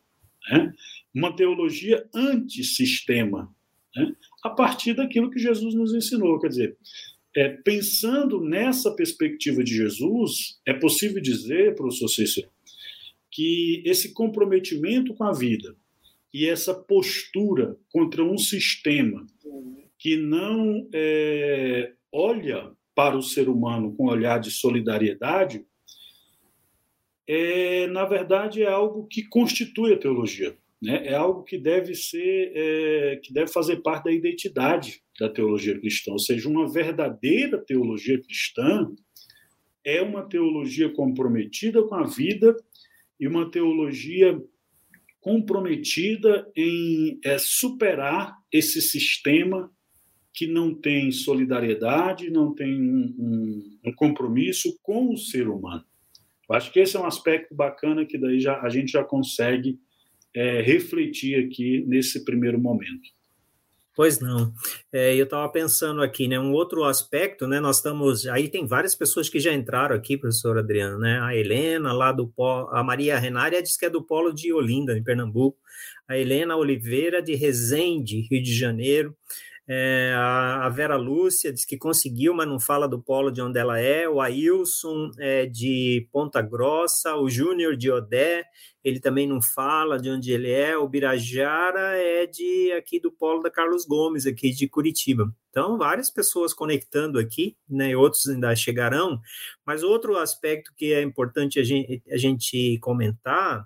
né? 0.49 0.73
uma 1.13 1.35
teologia 1.35 2.07
antissistema, 2.15 3.53
né? 3.93 4.15
a 4.41 4.49
partir 4.49 4.93
daquilo 4.93 5.29
que 5.29 5.39
Jesus 5.39 5.75
nos 5.75 5.93
ensinou. 5.93 6.39
Quer 6.39 6.47
dizer, 6.47 6.77
é, 7.35 7.49
pensando 7.49 8.39
nessa 8.39 8.95
perspectiva 8.95 9.61
de 9.61 9.75
Jesus, 9.75 10.61
é 10.65 10.73
possível 10.73 11.21
dizer, 11.21 11.75
professor 11.75 12.07
Cícero, 12.07 12.47
que 13.29 13.83
esse 13.85 14.13
comprometimento 14.13 15.13
com 15.15 15.25
a 15.25 15.33
vida 15.33 15.75
e 16.33 16.47
essa 16.47 16.73
postura 16.73 17.75
contra 17.91 18.23
um 18.23 18.37
sistema 18.37 19.27
que 19.99 20.15
não 20.15 20.87
é, 20.93 21.91
olha 22.09 22.71
para 22.95 23.17
o 23.17 23.21
ser 23.21 23.49
humano 23.49 23.95
com 23.95 24.07
olhar 24.07 24.39
de 24.39 24.51
solidariedade, 24.51 25.65
é, 27.27 27.87
na 27.87 28.05
verdade, 28.05 28.61
é 28.61 28.67
algo 28.67 29.07
que 29.07 29.23
constitui 29.23 29.93
a 29.93 29.97
teologia. 29.97 30.55
Né? 30.81 31.05
É 31.05 31.13
algo 31.13 31.43
que 31.43 31.57
deve 31.57 31.93
ser, 31.93 32.51
é, 32.55 33.19
que 33.23 33.31
deve 33.31 33.51
fazer 33.51 33.77
parte 33.77 34.05
da 34.05 34.11
identidade 34.11 35.01
da 35.19 35.29
teologia 35.29 35.79
cristã. 35.79 36.11
Ou 36.11 36.19
seja, 36.19 36.49
uma 36.49 36.71
verdadeira 36.71 37.57
teologia 37.57 38.19
cristã 38.21 38.91
é 39.83 40.01
uma 40.01 40.27
teologia 40.27 40.91
comprometida 40.91 41.83
com 41.83 41.95
a 41.95 42.05
vida 42.05 42.55
e 43.19 43.27
uma 43.27 43.49
teologia 43.49 44.41
comprometida 45.19 46.51
em 46.55 47.19
é, 47.23 47.37
superar 47.37 48.35
esse 48.51 48.81
sistema 48.81 49.71
que 50.33 50.47
não 50.47 50.73
tem 50.73 51.11
solidariedade, 51.11 52.29
não 52.29 52.53
tem 52.53 52.81
um, 52.81 53.15
um, 53.17 53.79
um, 53.85 53.93
compromisso 53.93 54.77
com 54.81 55.13
o 55.13 55.17
ser 55.17 55.47
humano. 55.47 55.83
Eu 56.49 56.55
acho 56.55 56.71
que 56.71 56.79
esse 56.79 56.95
é 56.95 56.99
um 56.99 57.05
aspecto 57.05 57.53
bacana 57.53 58.05
que 58.05 58.17
daí 58.17 58.39
já, 58.39 58.61
a 58.61 58.69
gente 58.69 58.91
já 58.91 59.03
consegue 59.03 59.79
é, 60.33 60.61
refletir 60.61 61.45
aqui 61.45 61.83
nesse 61.85 62.23
primeiro 62.23 62.59
momento. 62.59 63.09
Pois 63.93 64.21
não. 64.21 64.53
É, 64.91 65.13
eu 65.15 65.25
estava 65.25 65.47
pensando 65.49 66.01
aqui, 66.01 66.27
né? 66.27 66.39
Um 66.39 66.53
outro 66.53 66.85
aspecto, 66.85 67.45
né? 67.45 67.59
Nós 67.59 67.77
estamos. 67.77 68.25
Aí 68.25 68.47
tem 68.47 68.65
várias 68.65 68.95
pessoas 68.95 69.27
que 69.27 69.39
já 69.39 69.53
entraram 69.53 69.93
aqui, 69.95 70.17
professor 70.17 70.57
Adriano, 70.57 70.97
né? 70.97 71.19
A 71.19 71.35
Helena, 71.35 71.91
lá 71.91 72.13
do 72.13 72.27
Polo, 72.27 72.69
a 72.69 72.81
Maria 72.83 73.19
Renária 73.19 73.61
diz 73.61 73.75
que 73.77 73.85
é 73.85 73.89
do 73.89 74.01
Polo 74.01 74.33
de 74.33 74.53
Olinda, 74.53 74.97
em 74.97 75.03
Pernambuco. 75.03 75.57
A 76.07 76.17
Helena 76.17 76.55
Oliveira, 76.55 77.21
de 77.21 77.35
Resende, 77.35 78.27
Rio 78.31 78.41
de 78.41 78.53
Janeiro. 78.53 79.15
É, 79.73 80.13
a, 80.17 80.67
Vera 80.67 80.97
Lúcia 80.97 81.53
diz 81.53 81.63
que 81.63 81.77
conseguiu, 81.77 82.33
mas 82.33 82.45
não 82.45 82.59
fala 82.59 82.89
do 82.89 83.01
polo 83.01 83.31
de 83.31 83.41
onde 83.41 83.57
ela 83.57 83.79
é. 83.79 84.05
O 84.05 84.19
Ailson 84.19 85.11
é 85.17 85.45
de 85.45 86.09
Ponta 86.11 86.41
Grossa, 86.41 87.15
o 87.15 87.29
Júnior 87.29 87.77
de 87.77 87.89
Odé, 87.89 88.43
ele 88.83 88.99
também 88.99 89.25
não 89.25 89.41
fala 89.41 89.97
de 89.97 90.09
onde 90.09 90.29
ele 90.29 90.51
é. 90.51 90.75
O 90.75 90.89
Birajara 90.89 91.95
é 91.95 92.25
de 92.25 92.73
aqui 92.73 92.99
do 92.99 93.13
polo 93.13 93.41
da 93.41 93.49
Carlos 93.49 93.85
Gomes, 93.85 94.25
aqui 94.25 94.51
de 94.51 94.67
Curitiba. 94.67 95.33
Então, 95.49 95.77
várias 95.77 96.09
pessoas 96.09 96.53
conectando 96.53 97.17
aqui, 97.17 97.55
né? 97.69 97.95
Outros 97.95 98.27
ainda 98.27 98.53
chegarão. 98.53 99.21
Mas 99.65 99.83
outro 99.83 100.17
aspecto 100.17 100.73
que 100.75 100.91
é 100.91 101.01
importante 101.01 101.59
a 101.61 101.63
gente, 101.63 102.03
a 102.11 102.17
gente 102.17 102.77
comentar 102.79 103.65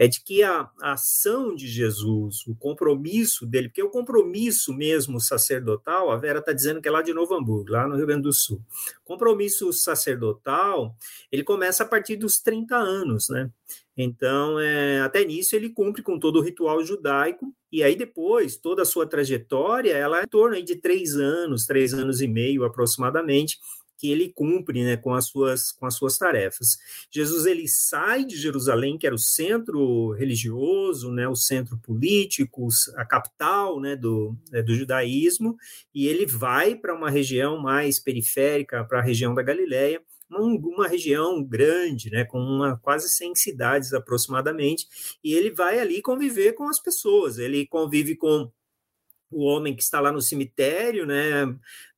é 0.00 0.06
de 0.06 0.22
que 0.22 0.44
a, 0.44 0.70
a, 0.80 0.92
ação 0.92 1.52
de 1.52 1.66
Jesus, 1.66 2.46
o 2.46 2.54
compromisso 2.54 3.44
dele, 3.44 3.68
porque 3.68 3.82
o 3.82 3.90
compromisso 3.90 4.72
mesmo 4.72 5.20
sacerdotal, 5.20 6.12
a 6.12 6.16
Vera 6.16 6.38
está 6.38 6.52
dizendo 6.52 6.80
que 6.80 6.86
é 6.86 6.90
lá 6.90 7.02
de 7.02 7.12
Novo 7.12 7.34
Hamburgo, 7.34 7.72
lá 7.72 7.88
no 7.88 7.96
Rio 7.96 8.06
Grande 8.06 8.22
do 8.22 8.32
Sul. 8.32 8.62
O 9.04 9.04
compromisso 9.04 9.72
sacerdotal, 9.72 10.94
ele 11.32 11.42
começa 11.42 11.82
a 11.82 11.86
partir 11.86 12.14
dos 12.14 12.38
30 12.38 12.76
anos, 12.76 13.28
né? 13.28 13.50
Então, 13.96 14.60
é, 14.60 15.00
até 15.00 15.24
nisso 15.24 15.56
ele 15.56 15.70
cumpre 15.70 16.00
com 16.00 16.16
todo 16.16 16.38
o 16.38 16.42
ritual 16.42 16.84
judaico, 16.84 17.52
e 17.72 17.82
aí 17.82 17.96
depois, 17.96 18.56
toda 18.56 18.82
a 18.82 18.84
sua 18.86 19.04
trajetória, 19.04 19.92
ela 19.94 20.20
é 20.20 20.22
em 20.22 20.28
torno 20.28 20.62
de 20.62 20.76
três 20.76 21.16
anos, 21.16 21.66
três 21.66 21.92
anos 21.92 22.20
e 22.20 22.28
meio 22.28 22.64
aproximadamente, 22.64 23.58
que 23.98 24.10
ele 24.10 24.32
cumpre 24.32 24.84
né, 24.84 24.96
com, 24.96 25.12
as 25.12 25.26
suas, 25.26 25.72
com 25.72 25.84
as 25.84 25.94
suas 25.94 26.16
tarefas. 26.16 26.78
Jesus 27.10 27.46
ele 27.46 27.66
sai 27.66 28.24
de 28.24 28.36
Jerusalém, 28.36 28.96
que 28.96 29.06
era 29.06 29.14
o 29.14 29.18
centro 29.18 30.12
religioso, 30.12 31.10
né, 31.10 31.28
o 31.28 31.34
centro 31.34 31.76
político, 31.78 32.68
a 32.96 33.04
capital 33.04 33.80
né, 33.80 33.96
do, 33.96 34.36
né, 34.52 34.62
do 34.62 34.74
judaísmo, 34.74 35.56
e 35.92 36.06
ele 36.06 36.24
vai 36.24 36.76
para 36.76 36.94
uma 36.94 37.10
região 37.10 37.60
mais 37.60 37.98
periférica, 37.98 38.84
para 38.84 39.00
a 39.00 39.02
região 39.02 39.34
da 39.34 39.42
Galileia, 39.42 40.00
uma, 40.30 40.40
uma, 40.40 40.86
região 40.86 41.42
grande, 41.42 42.08
né, 42.10 42.24
com 42.24 42.38
uma, 42.38 42.76
quase 42.78 43.08
100 43.08 43.34
cidades 43.34 43.92
aproximadamente, 43.92 44.86
e 45.24 45.34
ele 45.34 45.50
vai 45.50 45.80
ali 45.80 46.00
conviver 46.00 46.52
com 46.52 46.68
as 46.68 46.78
pessoas, 46.78 47.38
ele 47.38 47.66
convive 47.66 48.14
com 48.14 48.48
o 49.30 49.44
homem 49.44 49.74
que 49.74 49.82
está 49.82 50.00
lá 50.00 50.12
no 50.12 50.22
cemitério, 50.22 51.04
né, 51.04 51.44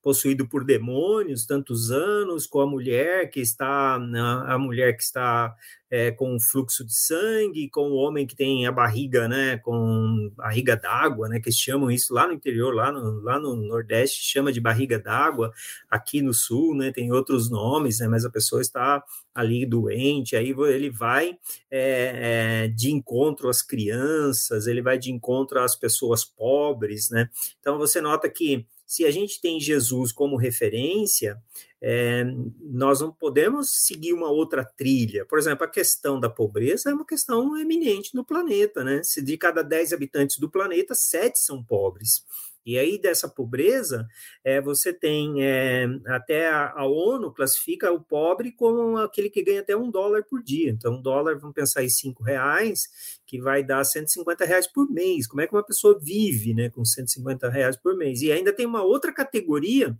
possuído 0.02 0.48
por 0.48 0.64
demônios 0.64 1.46
tantos 1.46 1.90
anos, 1.90 2.46
com 2.46 2.60
a 2.60 2.66
mulher 2.66 3.30
que 3.30 3.40
está 3.40 3.94
a 3.94 4.58
mulher 4.58 4.96
que 4.96 5.02
está 5.02 5.54
é, 5.90 6.12
com 6.12 6.38
fluxo 6.38 6.84
de 6.84 6.94
sangue, 6.94 7.68
com 7.68 7.90
o 7.90 7.96
homem 7.96 8.24
que 8.24 8.36
tem 8.36 8.64
a 8.66 8.70
barriga, 8.70 9.26
né, 9.26 9.58
com 9.58 10.32
barriga 10.36 10.76
d'água, 10.76 11.28
né, 11.28 11.40
que 11.40 11.48
eles 11.48 11.58
chamam 11.58 11.90
isso 11.90 12.14
lá 12.14 12.28
no 12.28 12.32
interior, 12.32 12.72
lá 12.72 12.92
no, 12.92 13.20
lá 13.20 13.40
no 13.40 13.56
Nordeste, 13.56 14.22
chama 14.22 14.52
de 14.52 14.60
barriga 14.60 15.00
d'água, 15.00 15.52
aqui 15.90 16.22
no 16.22 16.32
Sul, 16.32 16.76
né, 16.76 16.92
tem 16.92 17.10
outros 17.10 17.50
nomes, 17.50 17.98
né, 17.98 18.06
mas 18.06 18.24
a 18.24 18.30
pessoa 18.30 18.62
está 18.62 19.02
ali 19.34 19.66
doente, 19.66 20.36
aí 20.36 20.54
ele 20.68 20.90
vai 20.90 21.36
é, 21.70 22.62
é, 22.66 22.68
de 22.68 22.92
encontro 22.92 23.48
às 23.48 23.60
crianças, 23.60 24.68
ele 24.68 24.82
vai 24.82 24.96
de 24.96 25.10
encontro 25.10 25.58
às 25.60 25.74
pessoas 25.74 26.24
pobres, 26.24 27.10
né, 27.10 27.28
então 27.58 27.78
você 27.78 28.00
nota 28.00 28.28
que 28.30 28.64
se 28.90 29.04
a 29.04 29.10
gente 29.12 29.40
tem 29.40 29.60
Jesus 29.60 30.10
como 30.10 30.36
referência, 30.36 31.40
é, 31.80 32.24
nós 32.60 33.00
não 33.00 33.12
podemos 33.12 33.84
seguir 33.86 34.12
uma 34.12 34.28
outra 34.28 34.64
trilha. 34.64 35.24
Por 35.24 35.38
exemplo, 35.38 35.64
a 35.64 35.70
questão 35.70 36.18
da 36.18 36.28
pobreza 36.28 36.90
é 36.90 36.92
uma 36.92 37.06
questão 37.06 37.56
eminente 37.56 38.16
no 38.16 38.24
planeta, 38.24 38.82
né? 38.82 39.00
Se 39.04 39.22
de 39.22 39.38
cada 39.38 39.62
10 39.62 39.92
habitantes 39.92 40.40
do 40.40 40.50
planeta, 40.50 40.92
sete 40.92 41.38
são 41.38 41.62
pobres. 41.62 42.24
E 42.70 42.78
aí, 42.78 43.00
dessa 43.00 43.28
pobreza, 43.28 44.06
é, 44.44 44.60
você 44.60 44.92
tem 44.92 45.44
é, 45.44 45.86
até 46.06 46.48
a, 46.48 46.70
a, 46.70 46.86
ONU 46.86 47.32
classifica 47.32 47.90
o 47.90 48.00
pobre 48.00 48.52
como 48.52 48.96
aquele 48.98 49.28
que 49.28 49.42
ganha 49.42 49.60
até 49.60 49.76
um 49.76 49.90
dólar 49.90 50.22
por 50.22 50.40
dia. 50.40 50.70
Então, 50.70 50.94
um 50.94 51.02
dólar, 51.02 51.36
vamos 51.36 51.54
pensar 51.54 51.82
em 51.82 51.88
cinco 51.88 52.22
reais, 52.22 52.88
que 53.26 53.40
vai 53.40 53.64
dar 53.64 53.82
150 53.82 54.44
reais 54.44 54.68
por 54.68 54.88
mês. 54.88 55.26
Como 55.26 55.40
é 55.40 55.48
que 55.48 55.52
uma 55.52 55.66
pessoa 55.66 55.98
vive 56.00 56.54
né, 56.54 56.70
com 56.70 56.84
150 56.84 57.48
reais 57.48 57.76
por 57.76 57.96
mês? 57.96 58.22
E 58.22 58.30
ainda 58.30 58.52
tem 58.52 58.66
uma 58.66 58.84
outra 58.84 59.12
categoria 59.12 59.96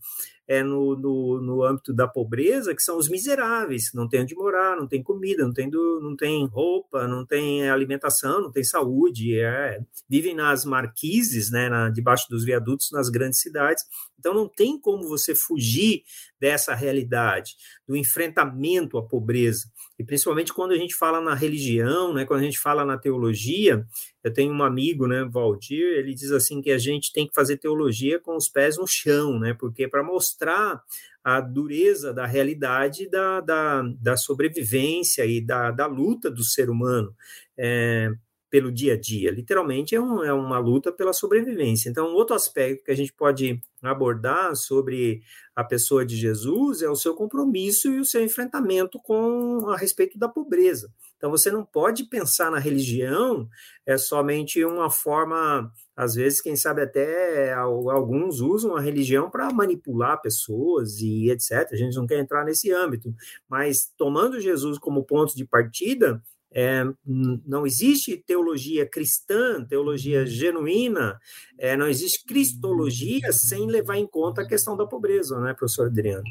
é, 0.51 0.65
no, 0.65 0.97
no, 0.97 1.41
no, 1.41 1.63
âmbito 1.63 1.95
da 1.95 2.09
pobreza, 2.09 2.75
que 2.75 2.83
são 2.83 2.99
os 2.99 3.09
miseráveis, 3.09 3.93
não 3.95 4.09
tem 4.09 4.23
onde 4.23 4.35
morar, 4.35 4.77
não 4.77 4.89
tem 4.89 5.01
comida, 5.01 5.45
não 5.45 5.53
tem, 5.53 5.71
do, 5.71 6.01
não 6.03 6.17
tem 6.17 6.45
roupa, 6.45 7.07
não 7.07 7.25
tem 7.25 7.71
alimentação, 7.71 8.43
não 8.43 8.51
tem 8.51 8.65
saúde, 8.65 9.39
é, 9.39 9.79
vivem 10.09 10.35
nas 10.35 10.65
marquises, 10.65 11.53
né, 11.53 11.69
na, 11.69 11.89
debaixo 11.89 12.27
dos 12.29 12.45
viadutos 12.45 12.91
nas 12.91 13.09
grandes 13.09 13.39
cidades. 13.39 13.85
Então 14.19 14.35
não 14.35 14.49
tem 14.49 14.77
como 14.77 15.07
você 15.07 15.37
fugir 15.37 16.03
dessa 16.41 16.75
realidade, 16.75 17.55
do 17.87 17.97
enfrentamento 17.97 18.99
à 18.99 19.07
pobreza. 19.07 19.69
E 20.01 20.05
principalmente 20.05 20.55
quando 20.55 20.73
a 20.73 20.79
gente 20.79 20.95
fala 20.95 21.21
na 21.21 21.35
religião, 21.35 22.15
né, 22.15 22.25
quando 22.25 22.41
a 22.41 22.43
gente 22.43 22.59
fala 22.59 22.87
na 22.87 22.97
teologia, 22.97 23.87
eu 24.25 24.33
tenho 24.33 24.51
um 24.51 24.63
amigo, 24.63 25.07
né, 25.07 25.29
Valdir, 25.31 25.85
ele 25.99 26.15
diz 26.15 26.33
assim 26.33 26.63
que 26.63 26.71
a 26.71 26.79
gente 26.79 27.13
tem 27.13 27.29
que 27.29 27.35
fazer 27.35 27.59
teologia 27.59 28.19
com 28.19 28.35
os 28.35 28.49
pés 28.49 28.79
no 28.79 28.87
chão, 28.87 29.39
né, 29.39 29.53
porque 29.53 29.87
para 29.87 30.03
mostrar 30.03 30.83
a 31.23 31.39
dureza 31.39 32.15
da 32.15 32.25
realidade 32.25 33.11
da, 33.11 33.43
da, 33.43 33.83
da 34.01 34.17
sobrevivência 34.17 35.27
e 35.27 35.39
da, 35.39 35.71
da 35.71 35.85
luta 35.85 36.31
do 36.31 36.43
ser 36.43 36.71
humano. 36.71 37.15
É, 37.59 38.11
pelo 38.51 38.73
dia 38.73 38.95
a 38.95 39.01
dia. 39.01 39.31
Literalmente 39.31 39.95
é, 39.95 40.01
um, 40.01 40.25
é, 40.25 40.33
uma 40.33 40.59
luta 40.59 40.91
pela 40.91 41.13
sobrevivência. 41.13 41.89
Então, 41.89 42.13
outro 42.13 42.35
aspecto 42.35 42.85
que 42.85 42.91
a 42.91 42.97
gente 42.97 43.13
pode 43.13 43.63
abordar 43.81 44.55
sobre 44.57 45.23
a 45.55 45.63
pessoa 45.63 46.05
de 46.05 46.17
Jesus 46.17 46.83
é 46.83 46.91
o 46.91 46.97
seu 46.97 47.15
compromisso 47.15 47.89
e 47.89 48.01
o 48.01 48.05
seu 48.05 48.23
enfrentamento 48.23 48.99
com 48.99 49.69
a 49.71 49.77
respeito 49.77 50.19
da 50.19 50.29
pobreza. 50.29 50.93
Então, 51.17 51.31
você 51.31 51.51
não 51.51 51.65
pode 51.65 52.05
pensar 52.05 52.51
na 52.51 52.59
religião 52.59 53.49
é 53.87 53.97
somente 53.97 54.65
uma 54.65 54.91
forma, 54.91 55.71
às 55.97 56.15
vezes, 56.15 56.41
quem 56.41 56.57
sabe 56.57 56.83
até 56.83 57.53
alguns 57.53 58.41
usam 58.41 58.77
a 58.77 58.81
religião 58.81 59.31
para 59.31 59.53
manipular 59.53 60.21
pessoas 60.21 60.99
e 61.01 61.31
etc. 61.31 61.69
A 61.73 61.77
gente 61.77 61.97
não 61.97 62.07
quer 62.07 62.19
entrar 62.19 62.45
nesse 62.45 62.73
âmbito, 62.73 63.15
mas 63.49 63.93
tomando 63.97 64.41
Jesus 64.41 64.79
como 64.79 65.05
ponto 65.05 65.37
de 65.37 65.45
partida, 65.45 66.23
é, 66.53 66.85
não 67.05 67.67
existe 67.67 68.17
teologia 68.17 68.89
cristã, 68.89 69.65
teologia 69.65 70.27
genuína, 70.27 71.19
é, 71.59 71.77
não 71.77 71.87
existe 71.87 72.25
cristologia 72.25 73.33
sem 73.33 73.67
levar 73.67 73.97
em 73.97 74.07
conta 74.07 74.43
a 74.43 74.47
questão 74.47 74.77
da 74.77 74.87
pobreza, 74.87 75.41
né, 75.41 75.55
professor 75.55 75.87
Adriano? 75.87 76.25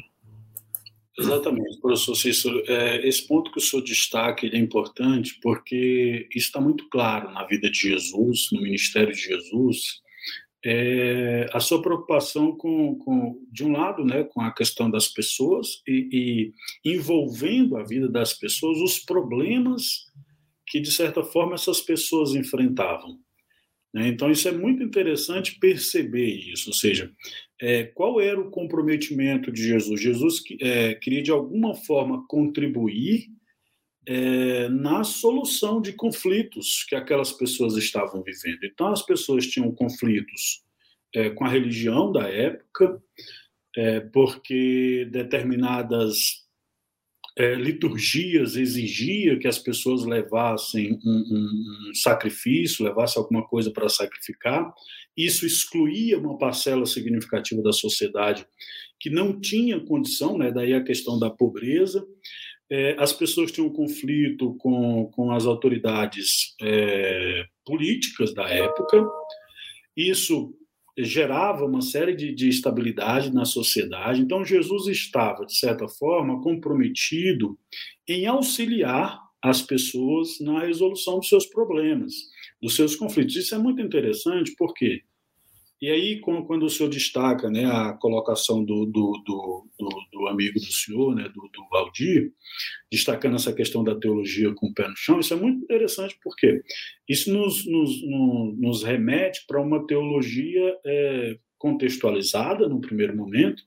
Exatamente, 1.18 1.80
professor 1.80 2.14
Cícero. 2.14 2.62
É, 2.66 3.06
esse 3.06 3.26
ponto 3.26 3.50
que 3.50 3.58
o 3.58 3.60
senhor 3.60 3.82
destaca 3.82 4.46
é 4.46 4.56
importante 4.56 5.38
porque 5.42 6.26
isso 6.34 6.46
está 6.46 6.60
muito 6.60 6.88
claro 6.88 7.30
na 7.32 7.44
vida 7.46 7.70
de 7.70 7.78
Jesus, 7.78 8.48
no 8.52 8.62
ministério 8.62 9.12
de 9.12 9.20
Jesus, 9.20 10.00
é, 10.64 11.48
a 11.52 11.60
sua 11.60 11.80
preocupação 11.80 12.56
com, 12.56 12.96
com, 12.96 13.42
de 13.50 13.64
um 13.64 13.72
lado, 13.72 14.04
né, 14.04 14.24
com 14.24 14.40
a 14.40 14.52
questão 14.52 14.90
das 14.90 15.08
pessoas 15.08 15.82
e, 15.86 16.52
e 16.84 16.92
envolvendo 16.92 17.76
a 17.76 17.84
vida 17.84 18.08
das 18.08 18.34
pessoas, 18.34 18.78
os 18.78 18.98
problemas 18.98 20.06
que, 20.66 20.80
de 20.80 20.90
certa 20.90 21.22
forma, 21.24 21.54
essas 21.54 21.80
pessoas 21.80 22.34
enfrentavam. 22.34 23.18
Né? 23.92 24.08
Então, 24.08 24.30
isso 24.30 24.48
é 24.48 24.52
muito 24.52 24.82
interessante 24.82 25.58
perceber 25.58 26.28
isso, 26.28 26.70
ou 26.70 26.74
seja, 26.74 27.10
é, 27.60 27.84
qual 27.84 28.20
era 28.20 28.40
o 28.40 28.50
comprometimento 28.50 29.50
de 29.50 29.62
Jesus? 29.62 30.00
Jesus 30.00 30.42
é, 30.60 30.94
queria, 30.94 31.22
de 31.22 31.30
alguma 31.30 31.74
forma, 31.74 32.24
contribuir 32.28 33.28
é, 34.06 34.68
na 34.68 35.04
solução 35.04 35.80
de 35.80 35.92
conflitos 35.92 36.84
que 36.88 36.94
aquelas 36.94 37.32
pessoas 37.32 37.76
estavam 37.76 38.22
vivendo. 38.22 38.64
Então, 38.64 38.88
as 38.88 39.04
pessoas 39.04 39.46
tinham 39.46 39.70
conflitos 39.72 40.62
é, 41.14 41.30
com 41.30 41.44
a 41.44 41.48
religião 41.48 42.10
da 42.12 42.28
época, 42.28 43.02
é, 43.76 44.00
porque 44.00 45.08
determinadas 45.10 46.40
é, 47.38 47.54
liturgias 47.54 48.56
exigia 48.56 49.38
que 49.38 49.46
as 49.46 49.58
pessoas 49.58 50.04
levassem 50.04 50.98
um, 51.04 51.10
um, 51.10 51.90
um 51.90 51.94
sacrifício, 51.94 52.84
levassem 52.84 53.22
alguma 53.22 53.46
coisa 53.46 53.70
para 53.70 53.88
sacrificar. 53.88 54.72
Isso 55.16 55.46
excluía 55.46 56.18
uma 56.18 56.36
parcela 56.36 56.84
significativa 56.86 57.62
da 57.62 57.72
sociedade 57.72 58.46
que 58.98 59.08
não 59.08 59.40
tinha 59.40 59.80
condição, 59.80 60.36
né? 60.36 60.50
daí 60.52 60.74
a 60.74 60.84
questão 60.84 61.18
da 61.18 61.30
pobreza. 61.30 62.06
É, 62.70 62.94
as 62.98 63.12
pessoas 63.12 63.50
tinham 63.50 63.68
um 63.68 63.72
conflito 63.72 64.54
com, 64.54 65.10
com 65.12 65.32
as 65.32 65.44
autoridades 65.44 66.54
é, 66.62 67.44
políticas 67.64 68.32
da 68.32 68.48
época. 68.48 69.04
Isso 69.96 70.54
gerava 70.96 71.64
uma 71.64 71.82
série 71.82 72.14
de, 72.14 72.32
de 72.32 72.48
estabilidade 72.48 73.32
na 73.32 73.44
sociedade. 73.44 74.20
Então, 74.20 74.44
Jesus 74.44 74.86
estava, 74.86 75.44
de 75.44 75.56
certa 75.56 75.88
forma, 75.88 76.40
comprometido 76.40 77.58
em 78.06 78.26
auxiliar 78.26 79.18
as 79.42 79.62
pessoas 79.62 80.38
na 80.40 80.60
resolução 80.60 81.18
dos 81.18 81.28
seus 81.28 81.46
problemas, 81.46 82.12
dos 82.60 82.76
seus 82.76 82.94
conflitos. 82.94 83.36
Isso 83.36 83.54
é 83.54 83.58
muito 83.58 83.80
interessante, 83.80 84.54
porque 84.56 85.02
e 85.80 85.88
aí, 85.88 86.20
quando 86.20 86.64
o 86.64 86.68
senhor 86.68 86.90
destaca 86.90 87.48
né, 87.48 87.64
a 87.64 87.94
colocação 87.94 88.62
do, 88.62 88.84
do, 88.84 89.22
do, 89.24 89.66
do, 90.12 90.26
amigo 90.28 90.60
do 90.60 90.72
senhor, 90.72 91.14
né, 91.14 91.24
do, 91.30 91.40
do 91.40 91.68
Valdir, 91.70 92.32
destacando 92.92 93.36
essa 93.36 93.50
questão 93.50 93.82
da 93.82 93.94
teologia 93.94 94.52
com 94.54 94.66
o 94.66 94.74
pé 94.74 94.86
no 94.86 94.96
chão, 94.96 95.18
isso 95.18 95.32
é 95.32 95.36
muito 95.38 95.64
interessante, 95.64 96.18
porque 96.22 96.62
isso 97.08 97.32
nos, 97.32 97.64
nos, 97.64 98.02
nos 98.58 98.82
remete 98.82 99.46
para 99.46 99.58
uma 99.58 99.86
teologia 99.86 100.76
é, 100.84 101.38
contextualizada, 101.56 102.68
no 102.68 102.82
primeiro 102.82 103.16
momento, 103.16 103.62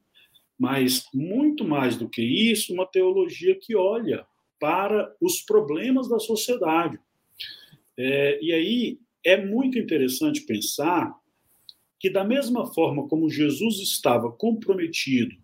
mas 0.59 1.05
muito 1.15 1.65
mais 1.65 1.97
do 1.97 2.07
que 2.07 2.21
isso, 2.21 2.75
uma 2.75 2.85
teologia 2.85 3.57
que 3.59 3.75
olha 3.75 4.23
para 4.59 5.11
os 5.19 5.41
problemas 5.41 6.07
da 6.07 6.19
sociedade. 6.19 6.99
É, 7.97 8.39
e 8.39 8.53
aí 8.53 8.99
é 9.25 9.43
muito 9.43 9.79
interessante 9.79 10.45
pensar 10.45 11.11
que, 12.03 12.09
da 12.09 12.25
mesma 12.25 12.65
forma 12.65 13.07
como 13.07 13.29
Jesus 13.29 13.79
estava 13.79 14.29
comprometido, 14.29 15.37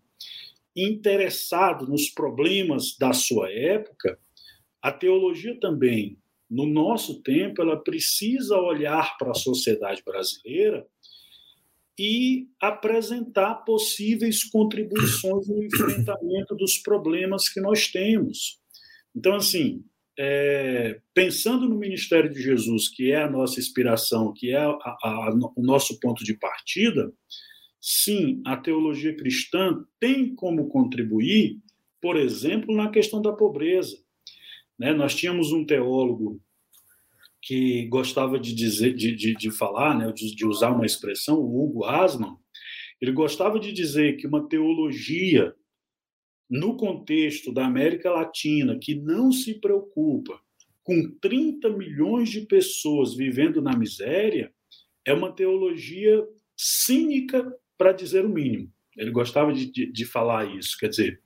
interessado 0.76 1.88
nos 1.88 2.10
problemas 2.10 2.98
da 2.98 3.14
sua 3.14 3.50
época, 3.50 4.20
a 4.82 4.92
teologia 4.92 5.58
também, 5.58 6.18
no 6.50 6.68
nosso 6.68 7.22
tempo, 7.22 7.62
ela 7.62 7.82
precisa 7.82 8.58
olhar 8.58 9.18
para 9.18 9.32
a 9.32 9.36
sociedade 9.36 10.04
brasileira 10.04 10.86
e 11.98 12.50
apresentar 12.60 13.64
possíveis 13.64 14.44
contribuições 14.44 15.48
no 15.48 15.64
enfrentamento 15.64 16.56
dos 16.58 16.78
problemas 16.78 17.48
que 17.48 17.62
nós 17.62 17.88
temos. 17.88 18.60
Então, 19.16 19.36
assim, 19.36 19.86
é, 20.22 21.00
pensando 21.14 21.70
no 21.70 21.78
ministério 21.78 22.30
de 22.30 22.42
Jesus, 22.42 22.90
que 22.90 23.10
é 23.10 23.24
a 23.24 23.32
nossa 23.32 23.58
inspiração, 23.58 24.34
que 24.34 24.52
é 24.52 24.58
a, 24.58 24.68
a, 24.68 25.34
o 25.56 25.64
nosso 25.64 25.98
ponto 25.98 26.26
de 26.26 26.34
partida, 26.34 27.10
sim, 27.80 28.42
a 28.46 28.58
teologia 28.58 29.16
cristã 29.16 29.82
tem 29.98 30.36
como 30.36 30.68
contribuir, 30.68 31.62
por 32.02 32.18
exemplo, 32.18 32.76
na 32.76 32.90
questão 32.90 33.22
da 33.22 33.32
pobreza. 33.32 33.96
Né? 34.78 34.94
Nós 34.94 35.16
tínhamos 35.16 35.54
um 35.54 35.66
teólogo 35.66 36.42
que 37.42 37.88
gostava 37.88 38.38
de 38.38 38.54
dizer, 38.54 38.94
de, 38.94 39.16
de, 39.16 39.34
de 39.36 39.52
falar, 39.52 39.98
né, 39.98 40.12
de, 40.12 40.36
de 40.36 40.46
usar 40.46 40.72
uma 40.72 40.86
expressão, 40.86 41.40
o 41.40 41.64
Hugo 41.64 41.86
Asman, 41.86 42.36
ele 43.00 43.14
gostava 43.14 43.58
de 43.58 43.72
dizer 43.72 44.18
que 44.18 44.28
uma 44.28 44.50
teologia 44.50 45.56
no 46.50 46.76
contexto 46.76 47.54
da 47.54 47.66
América 47.66 48.12
Latina, 48.12 48.78
que 48.82 48.96
não 48.96 49.32
se 49.32 49.56
preocupa 49.60 50.40
com 50.84 51.12
30 51.22 51.70
milhões 51.70 52.30
de 52.30 52.42
pessoas 52.42 53.16
vivendo 53.16 53.62
na 53.62 53.78
miséria, 53.78 54.52
é 55.06 55.14
uma 55.14 55.32
teologia 55.32 56.26
cínica, 56.58 57.54
para 57.80 57.94
dizer 57.94 58.26
o 58.26 58.30
mínimo. 58.30 58.70
Ele 58.98 59.10
gostava 59.10 59.54
de, 59.54 59.72
de, 59.72 59.90
de 59.90 60.06
falar 60.06 60.46
isso. 60.58 60.78
Quer 60.78 60.90
dizer, 60.90 61.22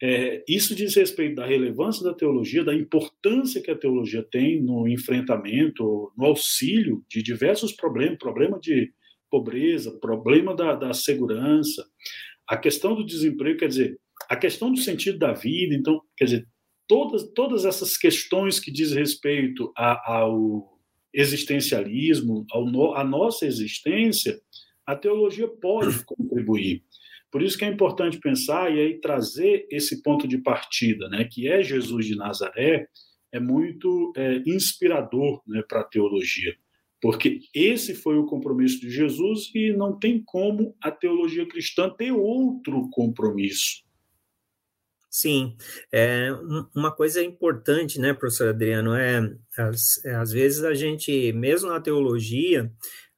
é, 0.00 0.44
isso 0.48 0.76
diz 0.76 0.94
respeito 0.94 1.34
da 1.34 1.44
relevância 1.44 2.04
da 2.04 2.14
teologia, 2.14 2.62
da 2.62 2.74
importância 2.74 3.60
que 3.60 3.70
a 3.70 3.76
teologia 3.76 4.22
tem 4.22 4.62
no 4.62 4.86
enfrentamento, 4.86 6.12
no 6.16 6.24
auxílio 6.24 7.04
de 7.08 7.20
diversos 7.20 7.72
problemas 7.72 8.18
problema 8.18 8.60
de 8.60 8.92
pobreza, 9.28 9.98
problema 9.98 10.54
da, 10.54 10.74
da 10.74 10.94
segurança, 10.94 11.84
a 12.46 12.56
questão 12.56 12.94
do 12.94 13.04
desemprego. 13.04 13.58
Quer 13.58 13.68
dizer, 13.68 13.98
a 14.28 14.36
questão 14.36 14.72
do 14.72 14.78
sentido 14.78 15.18
da 15.18 15.32
vida, 15.32 15.74
então, 15.74 16.00
quer 16.16 16.24
dizer, 16.24 16.48
todas, 16.88 17.22
todas 17.34 17.64
essas 17.64 17.96
questões 17.96 18.60
que 18.60 18.70
diz 18.70 18.92
respeito 18.92 19.72
a, 19.76 20.14
ao 20.14 20.78
existencialismo, 21.12 22.46
ao 22.50 22.96
à 22.96 23.04
nossa 23.04 23.46
existência, 23.46 24.40
a 24.86 24.96
teologia 24.96 25.48
pode 25.48 26.02
contribuir. 26.06 26.82
Por 27.30 27.42
isso 27.42 27.56
que 27.56 27.64
é 27.64 27.68
importante 27.68 28.18
pensar 28.18 28.74
e 28.74 28.78
aí 28.78 29.00
trazer 29.00 29.66
esse 29.70 30.02
ponto 30.02 30.28
de 30.28 30.38
partida, 30.38 31.08
né, 31.08 31.24
que 31.24 31.48
é 31.48 31.62
Jesus 31.62 32.06
de 32.06 32.14
Nazaré, 32.14 32.86
é 33.32 33.40
muito 33.40 34.12
é, 34.14 34.42
inspirador 34.46 35.40
né, 35.46 35.62
para 35.66 35.80
a 35.80 35.84
teologia, 35.84 36.54
porque 37.00 37.40
esse 37.54 37.94
foi 37.94 38.18
o 38.18 38.26
compromisso 38.26 38.80
de 38.80 38.90
Jesus 38.90 39.50
e 39.54 39.72
não 39.72 39.98
tem 39.98 40.22
como 40.22 40.76
a 40.80 40.90
teologia 40.90 41.46
cristã 41.48 41.88
ter 41.88 42.12
outro 42.12 42.88
compromisso. 42.90 43.82
Sim, 45.14 45.54
é, 45.92 46.30
uma 46.74 46.90
coisa 46.90 47.22
importante, 47.22 48.00
né, 48.00 48.14
professor 48.14 48.48
Adriano, 48.48 48.94
é, 48.94 49.20
às, 49.58 50.02
às 50.06 50.32
vezes 50.32 50.64
a 50.64 50.72
gente, 50.72 51.34
mesmo 51.34 51.68
na 51.68 51.78
teologia, 51.78 52.72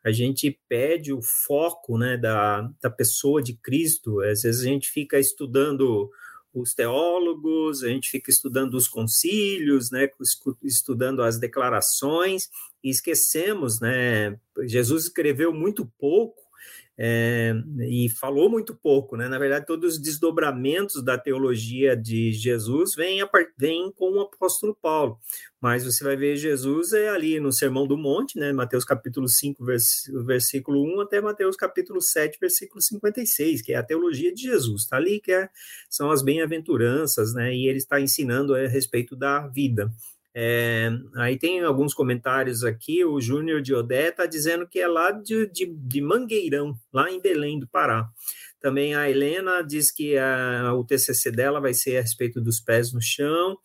a 0.04 0.10
gente 0.10 0.58
pede 0.68 1.12
o 1.12 1.22
foco, 1.22 1.96
né, 1.96 2.16
da, 2.16 2.68
da 2.82 2.90
pessoa 2.90 3.40
de 3.40 3.54
Cristo, 3.54 4.20
às 4.22 4.42
vezes 4.42 4.62
a 4.62 4.64
gente 4.64 4.90
fica 4.90 5.20
estudando 5.20 6.10
os 6.52 6.74
teólogos, 6.74 7.84
a 7.84 7.88
gente 7.88 8.10
fica 8.10 8.28
estudando 8.28 8.74
os 8.74 8.88
concílios, 8.88 9.92
né, 9.92 10.08
estudando 10.64 11.22
as 11.22 11.38
declarações, 11.38 12.48
e 12.82 12.90
esquecemos, 12.90 13.78
né, 13.80 14.36
Jesus 14.66 15.04
escreveu 15.04 15.52
muito 15.52 15.86
pouco 15.96 16.43
é, 16.96 17.52
e 17.88 18.08
falou 18.08 18.48
muito 18.48 18.74
pouco, 18.74 19.16
né? 19.16 19.28
Na 19.28 19.38
verdade, 19.38 19.66
todos 19.66 19.94
os 19.94 20.00
desdobramentos 20.00 21.02
da 21.02 21.18
teologia 21.18 21.96
de 21.96 22.32
Jesus 22.32 22.94
vêm, 22.94 23.20
com 23.96 24.12
o 24.12 24.20
apóstolo 24.20 24.76
Paulo, 24.80 25.18
mas 25.60 25.84
você 25.84 26.04
vai 26.04 26.16
ver 26.16 26.36
Jesus 26.36 26.92
é 26.92 27.08
ali 27.08 27.40
no 27.40 27.52
Sermão 27.52 27.86
do 27.86 27.96
Monte, 27.96 28.38
né? 28.38 28.52
Mateus 28.52 28.84
capítulo 28.84 29.28
5, 29.28 29.64
vers, 29.64 30.10
versículo 30.24 30.84
1 30.96 31.00
até 31.00 31.20
Mateus 31.20 31.56
capítulo 31.56 32.00
7, 32.00 32.38
versículo 32.40 32.80
56, 32.80 33.62
que 33.62 33.72
é 33.72 33.76
a 33.76 33.82
teologia 33.82 34.32
de 34.32 34.42
Jesus, 34.42 34.82
está 34.82 34.96
ali 34.96 35.20
que 35.20 35.32
é, 35.32 35.48
são 35.90 36.10
as 36.10 36.22
bem-aventuranças, 36.22 37.34
né? 37.34 37.52
E 37.54 37.66
ele 37.66 37.78
está 37.78 38.00
ensinando 38.00 38.54
a 38.54 38.68
respeito 38.68 39.16
da 39.16 39.46
vida. 39.48 39.90
É, 40.36 40.90
aí 41.16 41.38
tem 41.38 41.62
alguns 41.62 41.94
comentários 41.94 42.64
aqui, 42.64 43.04
o 43.04 43.20
Júnior 43.20 43.62
de 43.62 43.72
Odé 43.72 44.08
está 44.08 44.26
dizendo 44.26 44.66
que 44.66 44.80
é 44.80 44.88
lá 44.88 45.12
de, 45.12 45.46
de, 45.46 45.66
de, 45.66 46.00
Mangueirão, 46.00 46.74
lá 46.92 47.08
em 47.08 47.20
Belém 47.20 47.60
do 47.60 47.68
Pará. 47.68 48.08
Também 48.60 48.96
a 48.96 49.08
Helena 49.08 49.62
diz 49.62 49.92
que 49.92 50.18
a, 50.18 50.74
o 50.74 50.84
TCC 50.84 51.30
dela 51.30 51.60
vai 51.60 51.72
ser 51.72 51.98
a 51.98 52.00
respeito 52.00 52.40
dos 52.40 52.58
pés 52.58 52.92
no 52.92 53.00
chão. 53.00 53.56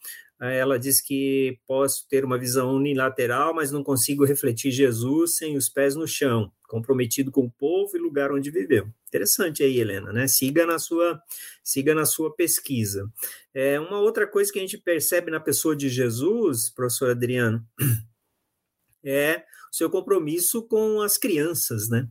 Ela 0.41 0.80
diz 0.80 1.02
que 1.02 1.60
posso 1.67 2.08
ter 2.08 2.23
uma 2.23 2.38
visão 2.38 2.73
unilateral, 2.73 3.54
mas 3.54 3.71
não 3.71 3.84
consigo 3.84 4.23
refletir 4.23 4.71
Jesus 4.71 5.36
sem 5.36 5.58
os 5.58 5.67
pés 5.67 5.95
no 5.95 6.08
chão, 6.08 6.52
comprometido 6.67 7.30
com 7.30 7.45
o 7.45 7.52
povo 7.52 7.97
e 7.97 7.99
lugar 7.99 8.32
onde 8.32 8.49
viveu. 8.49 8.88
Interessante 9.08 9.63
aí, 9.63 9.80
Helena, 9.80 10.13
né? 10.13 10.28
Siga 10.28 10.65
na 10.65 10.80
sua, 10.80 11.21
siga 11.62 11.93
na 11.93 12.06
sua 12.06 12.34
pesquisa. 12.34 13.12
É, 13.54 13.80
uma 13.80 13.99
outra 13.99 14.25
coisa 14.25 14.52
que 14.52 14.60
a 14.60 14.62
gente 14.62 14.78
percebe 14.78 15.30
na 15.30 15.41
pessoa 15.41 15.75
de 15.75 15.89
Jesus, 15.89 16.69
professor 16.69 17.10
Adriano, 17.10 17.65
é 19.04 19.43
o 19.71 19.75
seu 19.75 19.89
compromisso 19.89 20.63
com 20.67 21.02
as 21.02 21.17
crianças, 21.17 21.89
né? 21.89 22.08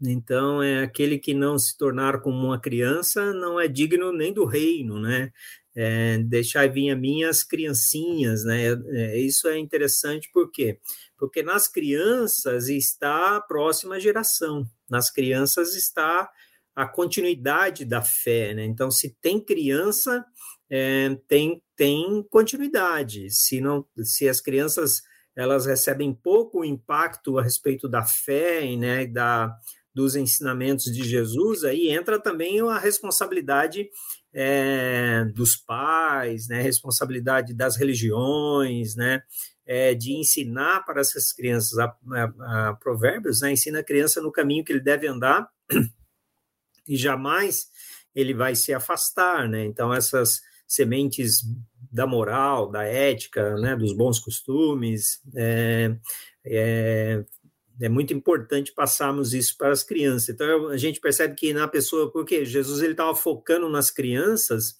Então, 0.00 0.62
é 0.62 0.84
aquele 0.84 1.18
que 1.18 1.34
não 1.34 1.58
se 1.58 1.76
tornar 1.76 2.20
como 2.20 2.38
uma 2.46 2.60
criança 2.60 3.32
não 3.32 3.58
é 3.58 3.66
digno 3.66 4.12
nem 4.12 4.32
do 4.32 4.44
reino, 4.44 5.00
né? 5.00 5.32
É, 5.74 6.18
deixar 6.18 6.68
vir 6.68 6.90
a 6.90 6.96
minhas 6.96 7.42
criancinhas, 7.42 8.44
né? 8.44 8.66
É, 8.90 9.18
isso 9.18 9.48
é 9.48 9.58
interessante 9.58 10.30
por 10.32 10.50
quê? 10.50 10.78
Porque 11.16 11.42
nas 11.42 11.68
crianças 11.68 12.68
está 12.68 13.36
a 13.36 13.40
próxima 13.40 13.98
geração, 13.98 14.68
nas 14.88 15.10
crianças 15.10 15.74
está 15.74 16.30
a 16.76 16.86
continuidade 16.86 17.84
da 17.84 18.00
fé, 18.00 18.54
né? 18.54 18.64
Então, 18.64 18.90
se 18.90 19.16
tem 19.20 19.40
criança, 19.40 20.24
é, 20.70 21.16
tem, 21.26 21.60
tem 21.74 22.24
continuidade. 22.30 23.30
Se 23.30 23.60
não, 23.60 23.84
se 24.02 24.28
as 24.28 24.40
crianças 24.40 25.02
elas 25.38 25.66
recebem 25.66 26.12
pouco 26.12 26.64
impacto 26.64 27.38
a 27.38 27.42
respeito 27.42 27.88
da 27.88 28.02
fé, 28.02 28.74
né, 28.76 29.06
da 29.06 29.56
dos 29.98 30.14
ensinamentos 30.14 30.84
de 30.84 31.02
Jesus, 31.02 31.64
aí 31.64 31.88
entra 31.88 32.20
também 32.20 32.60
a 32.60 32.78
responsabilidade 32.78 33.90
é, 34.32 35.24
dos 35.34 35.56
pais, 35.56 36.46
né, 36.46 36.62
responsabilidade 36.62 37.52
das 37.52 37.76
religiões, 37.76 38.94
né, 38.94 39.24
é, 39.66 39.94
de 39.94 40.12
ensinar 40.12 40.84
para 40.84 41.00
essas 41.00 41.32
crianças. 41.32 41.76
A, 41.80 41.96
a, 42.12 42.68
a 42.68 42.74
provérbios, 42.74 43.40
né, 43.40 43.50
ensina 43.50 43.80
a 43.80 43.84
criança 43.84 44.22
no 44.22 44.30
caminho 44.30 44.64
que 44.64 44.72
ele 44.72 44.80
deve 44.80 45.08
andar 45.08 45.48
e 46.86 46.96
jamais 46.96 47.66
ele 48.14 48.32
vai 48.32 48.54
se 48.54 48.72
afastar, 48.72 49.48
né, 49.48 49.64
então 49.64 49.92
essas 49.92 50.40
sementes 50.64 51.42
da 51.90 52.06
moral, 52.06 52.70
da 52.70 52.84
ética, 52.84 53.56
né, 53.56 53.74
dos 53.74 53.92
bons 53.96 54.20
costumes, 54.20 55.20
é, 55.34 55.96
é, 56.44 57.24
é 57.80 57.88
muito 57.88 58.12
importante 58.12 58.72
passarmos 58.72 59.32
isso 59.32 59.56
para 59.56 59.70
as 59.70 59.82
crianças. 59.82 60.30
Então 60.30 60.68
a 60.68 60.76
gente 60.76 61.00
percebe 61.00 61.34
que 61.34 61.52
na 61.52 61.68
pessoa, 61.68 62.10
porque 62.10 62.44
Jesus 62.44 62.82
ele 62.82 62.92
estava 62.92 63.14
focando 63.14 63.68
nas 63.68 63.90
crianças, 63.90 64.76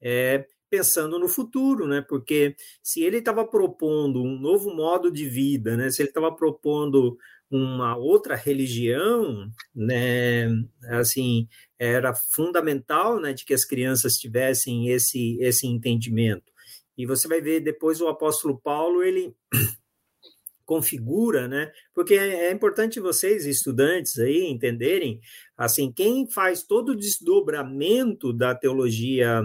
é, 0.00 0.46
pensando 0.70 1.18
no 1.18 1.28
futuro, 1.28 1.86
né? 1.86 2.00
Porque 2.00 2.56
se 2.82 3.02
ele 3.02 3.18
estava 3.18 3.46
propondo 3.46 4.22
um 4.22 4.38
novo 4.38 4.74
modo 4.74 5.10
de 5.10 5.28
vida, 5.28 5.76
né? 5.76 5.90
Se 5.90 6.02
ele 6.02 6.08
estava 6.08 6.34
propondo 6.34 7.16
uma 7.50 7.96
outra 7.96 8.34
religião, 8.34 9.50
né? 9.74 10.48
Assim, 10.90 11.46
era 11.78 12.14
fundamental, 12.14 13.20
né? 13.20 13.32
De 13.34 13.44
que 13.44 13.54
as 13.54 13.64
crianças 13.64 14.16
tivessem 14.16 14.88
esse 14.88 15.38
esse 15.40 15.66
entendimento. 15.66 16.50
E 16.96 17.06
você 17.06 17.28
vai 17.28 17.40
ver 17.40 17.60
depois 17.60 18.00
o 18.00 18.08
apóstolo 18.08 18.58
Paulo 18.60 19.02
ele 19.02 19.34
configura, 20.72 21.46
né? 21.46 21.70
Porque 21.94 22.14
é, 22.14 22.46
é 22.46 22.50
importante 22.50 22.98
vocês, 22.98 23.44
estudantes 23.44 24.18
aí, 24.18 24.46
entenderem, 24.46 25.20
assim, 25.54 25.92
quem 25.92 26.26
faz 26.30 26.62
todo 26.62 26.92
o 26.92 26.96
desdobramento 26.96 28.32
da 28.32 28.54
teologia 28.54 29.42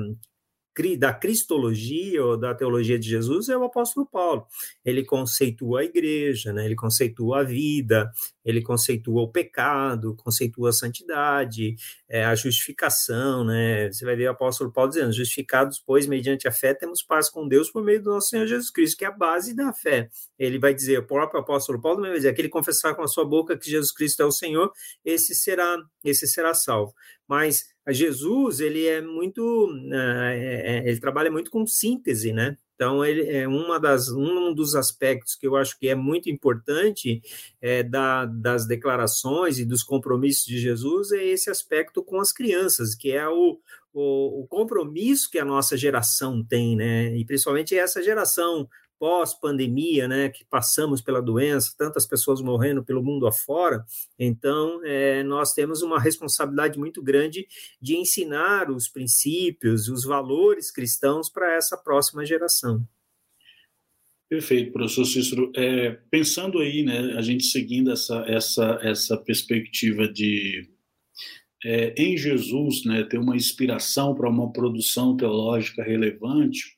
da 0.97 1.13
cristologia 1.13 2.23
ou 2.23 2.37
da 2.37 2.53
teologia 2.53 2.99
de 2.99 3.09
Jesus 3.09 3.49
é 3.49 3.57
o 3.57 3.63
apóstolo 3.63 4.05
Paulo. 4.05 4.45
Ele 4.85 5.03
conceitua 5.03 5.81
a 5.81 5.83
igreja, 5.83 6.53
né? 6.53 6.65
ele 6.65 6.75
conceitua 6.75 7.39
a 7.39 7.43
vida, 7.43 8.11
ele 8.45 8.61
conceitua 8.61 9.23
o 9.23 9.31
pecado, 9.31 10.15
conceitua 10.15 10.69
a 10.69 10.73
santidade, 10.73 11.75
é, 12.07 12.23
a 12.23 12.35
justificação. 12.35 13.43
Né? 13.43 13.91
Você 13.91 14.05
vai 14.05 14.15
ver 14.15 14.27
o 14.27 14.31
apóstolo 14.31 14.71
Paulo 14.71 14.89
dizendo: 14.89 15.11
justificados, 15.11 15.81
pois, 15.85 16.05
mediante 16.05 16.47
a 16.47 16.51
fé, 16.51 16.73
temos 16.73 17.01
paz 17.01 17.29
com 17.29 17.47
Deus 17.47 17.71
por 17.71 17.83
meio 17.83 18.01
do 18.01 18.11
nosso 18.11 18.29
Senhor 18.29 18.45
Jesus 18.45 18.69
Cristo, 18.69 18.97
que 18.97 19.05
é 19.05 19.07
a 19.07 19.11
base 19.11 19.55
da 19.55 19.73
fé. 19.73 20.09
Ele 20.37 20.59
vai 20.59 20.73
dizer, 20.73 20.99
o 20.99 21.07
próprio 21.07 21.39
apóstolo 21.39 21.81
Paulo 21.81 22.01
vai 22.01 22.13
dizer: 22.13 22.29
aquele 22.29 22.49
confessar 22.49 22.95
com 22.95 23.01
a 23.01 23.07
sua 23.07 23.25
boca 23.25 23.57
que 23.57 23.69
Jesus 23.69 23.91
Cristo 23.91 24.21
é 24.21 24.25
o 24.25 24.31
Senhor, 24.31 24.71
esse 25.03 25.33
será, 25.33 25.77
esse 26.03 26.27
será 26.27 26.53
salvo. 26.53 26.93
Mas 27.27 27.65
Jesus 27.93 28.59
ele 28.59 28.85
é 28.85 29.01
muito, 29.01 29.69
é, 29.93 30.83
ele 30.85 30.99
trabalha 30.99 31.31
muito 31.31 31.49
com 31.49 31.65
síntese, 31.65 32.33
né? 32.33 32.57
Então 32.75 33.03
ele 33.03 33.27
é 33.27 33.47
uma 33.47 33.79
das 33.79 34.09
um 34.09 34.53
dos 34.53 34.75
aspectos 34.75 35.35
que 35.35 35.47
eu 35.47 35.55
acho 35.55 35.79
que 35.79 35.87
é 35.87 35.95
muito 35.95 36.29
importante 36.29 37.21
é, 37.59 37.81
da, 37.81 38.25
das 38.25 38.67
declarações 38.67 39.57
e 39.57 39.65
dos 39.65 39.81
compromissos 39.81 40.45
de 40.45 40.59
Jesus 40.59 41.11
é 41.11 41.25
esse 41.25 41.49
aspecto 41.49 42.03
com 42.03 42.19
as 42.19 42.31
crianças, 42.31 42.93
que 42.93 43.11
é 43.11 43.27
o, 43.27 43.59
o, 43.91 44.41
o 44.41 44.47
compromisso 44.47 45.31
que 45.31 45.39
a 45.39 45.45
nossa 45.45 45.75
geração 45.75 46.43
tem, 46.43 46.75
né? 46.75 47.17
E 47.17 47.25
principalmente 47.25 47.75
essa 47.75 48.03
geração 48.03 48.69
pós-pandemia, 48.99 50.07
né, 50.07 50.29
que 50.29 50.45
passamos 50.45 51.01
pela 51.01 51.21
doença, 51.21 51.75
tantas 51.77 52.07
pessoas 52.07 52.41
morrendo 52.41 52.83
pelo 52.83 53.03
mundo 53.03 53.27
afora, 53.27 53.83
então 54.17 54.81
é, 54.83 55.23
nós 55.23 55.53
temos 55.53 55.81
uma 55.81 55.99
responsabilidade 55.99 56.77
muito 56.77 57.01
grande 57.01 57.47
de 57.81 57.95
ensinar 57.95 58.69
os 58.69 58.87
princípios, 58.87 59.87
os 59.87 60.03
valores 60.03 60.71
cristãos 60.71 61.29
para 61.29 61.55
essa 61.55 61.77
próxima 61.77 62.25
geração. 62.25 62.85
Perfeito, 64.29 64.73
professor 64.73 65.05
Cícero. 65.05 65.51
É, 65.55 65.91
pensando 66.11 66.59
aí, 66.59 66.83
né, 66.83 67.13
a 67.17 67.21
gente 67.21 67.45
seguindo 67.45 67.91
essa, 67.91 68.25
essa, 68.27 68.79
essa 68.83 69.17
perspectiva 69.17 70.07
de 70.07 70.69
é, 71.63 71.93
em 71.97 72.17
Jesus, 72.17 72.83
né, 72.85 73.03
ter 73.03 73.17
uma 73.17 73.35
inspiração 73.35 74.13
para 74.13 74.29
uma 74.29 74.51
produção 74.51 75.15
teológica 75.15 75.81
relevante, 75.81 76.76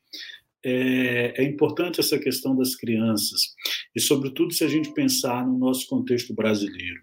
é, 0.64 1.42
é, 1.42 1.44
importante 1.44 2.00
essa 2.00 2.20
questão 2.20 2.56
das 2.56 2.76
crianças, 2.76 3.56
e 3.96 4.00
sobretudo 4.00 4.54
se 4.54 4.64
a 4.64 4.68
gente 4.68 4.94
pensar 4.94 5.46
no 5.46 5.58
nosso 5.58 5.88
contexto 5.88 6.34
brasileiro. 6.34 7.02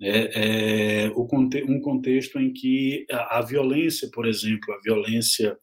É, 0.00 1.06
é, 1.06 1.10
um 1.10 1.80
contexto 1.80 2.38
em 2.38 2.52
que 2.52 3.06
a, 3.10 3.38
a, 3.38 3.42
violência, 3.42 4.10
por 4.12 4.26
exemplo, 4.26 4.74
a 4.74 4.80
violência 4.82 5.56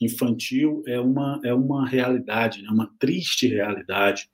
infantil 0.00 0.82
é 0.86 0.98
uma, 0.98 1.40
é 1.44 1.54
uma 1.54 1.88
realidade, 1.88 2.60
né, 2.60 2.68
uma 2.70 2.92
triste 2.98 3.46
realidade 3.46 4.28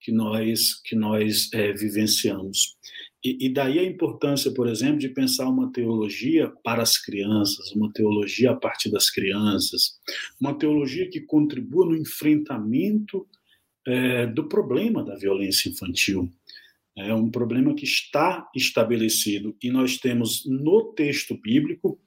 que 0.00 0.10
nós, 0.10 0.80
que 0.82 0.96
nós 0.96 1.52
é, 1.52 1.72
vivenciamos. 1.72 2.76
E, 3.22 3.46
e, 3.46 3.48
daí 3.52 3.78
a 3.78 3.84
importância, 3.84 4.50
por 4.50 4.66
exemplo, 4.66 4.98
de 4.98 5.08
pensar 5.10 5.46
uma 5.46 5.70
teologia 5.70 6.50
para 6.64 6.82
as 6.82 6.96
crianças, 6.96 7.70
uma 7.72 7.92
teologia 7.92 8.52
a 8.52 8.56
partir 8.56 8.90
das 8.90 9.10
crianças, 9.10 10.00
uma 10.40 10.54
teologia 10.54 11.08
que 11.08 11.20
contribua 11.20 11.84
no 11.84 11.96
enfrentamento 11.96 13.26
é, 13.86 14.26
do 14.26 14.48
problema 14.48 15.04
da 15.04 15.16
violência 15.16 15.68
infantil. 15.68 16.30
É 16.96 17.14
um 17.14 17.30
problema 17.30 17.74
que 17.74 17.84
está 17.84 18.48
estabelecido 18.54 19.54
e 19.62 19.70
nós 19.70 19.98
temos 19.98 20.46
no 20.46 20.92
texto 20.94 21.36
bíblico 21.36 22.00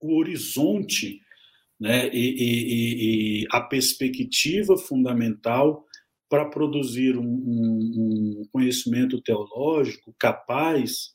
o 0.00 0.18
horizonte 0.18 1.20
né, 1.78 2.08
e, 2.12 2.18
e, 2.18 3.42
e 3.42 3.46
a 3.50 3.60
perspectiva 3.60 4.76
fundamental 4.76 5.85
para 6.28 6.46
produzir 6.46 7.16
um, 7.16 7.24
um, 7.24 8.40
um, 8.42 8.42
conhecimento 8.52 9.20
teológico 9.20 10.14
capaz 10.18 11.14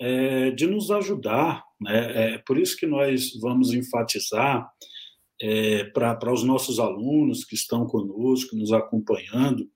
é, 0.00 0.50
de 0.50 0.66
nos 0.66 0.90
ajudar. 0.90 1.62
Né? 1.80 2.34
É 2.34 2.38
por 2.38 2.58
isso 2.58 2.76
que 2.76 2.86
nós 2.86 3.30
vamos 3.40 3.72
enfatizar 3.72 4.68
é, 5.40 5.84
para 5.84 6.32
os 6.32 6.42
nossos 6.42 6.78
alunos 6.78 7.44
que 7.44 7.54
estão 7.54 7.86
conosco, 7.86 8.56
nos 8.56 8.72
acompanhando, 8.72 9.68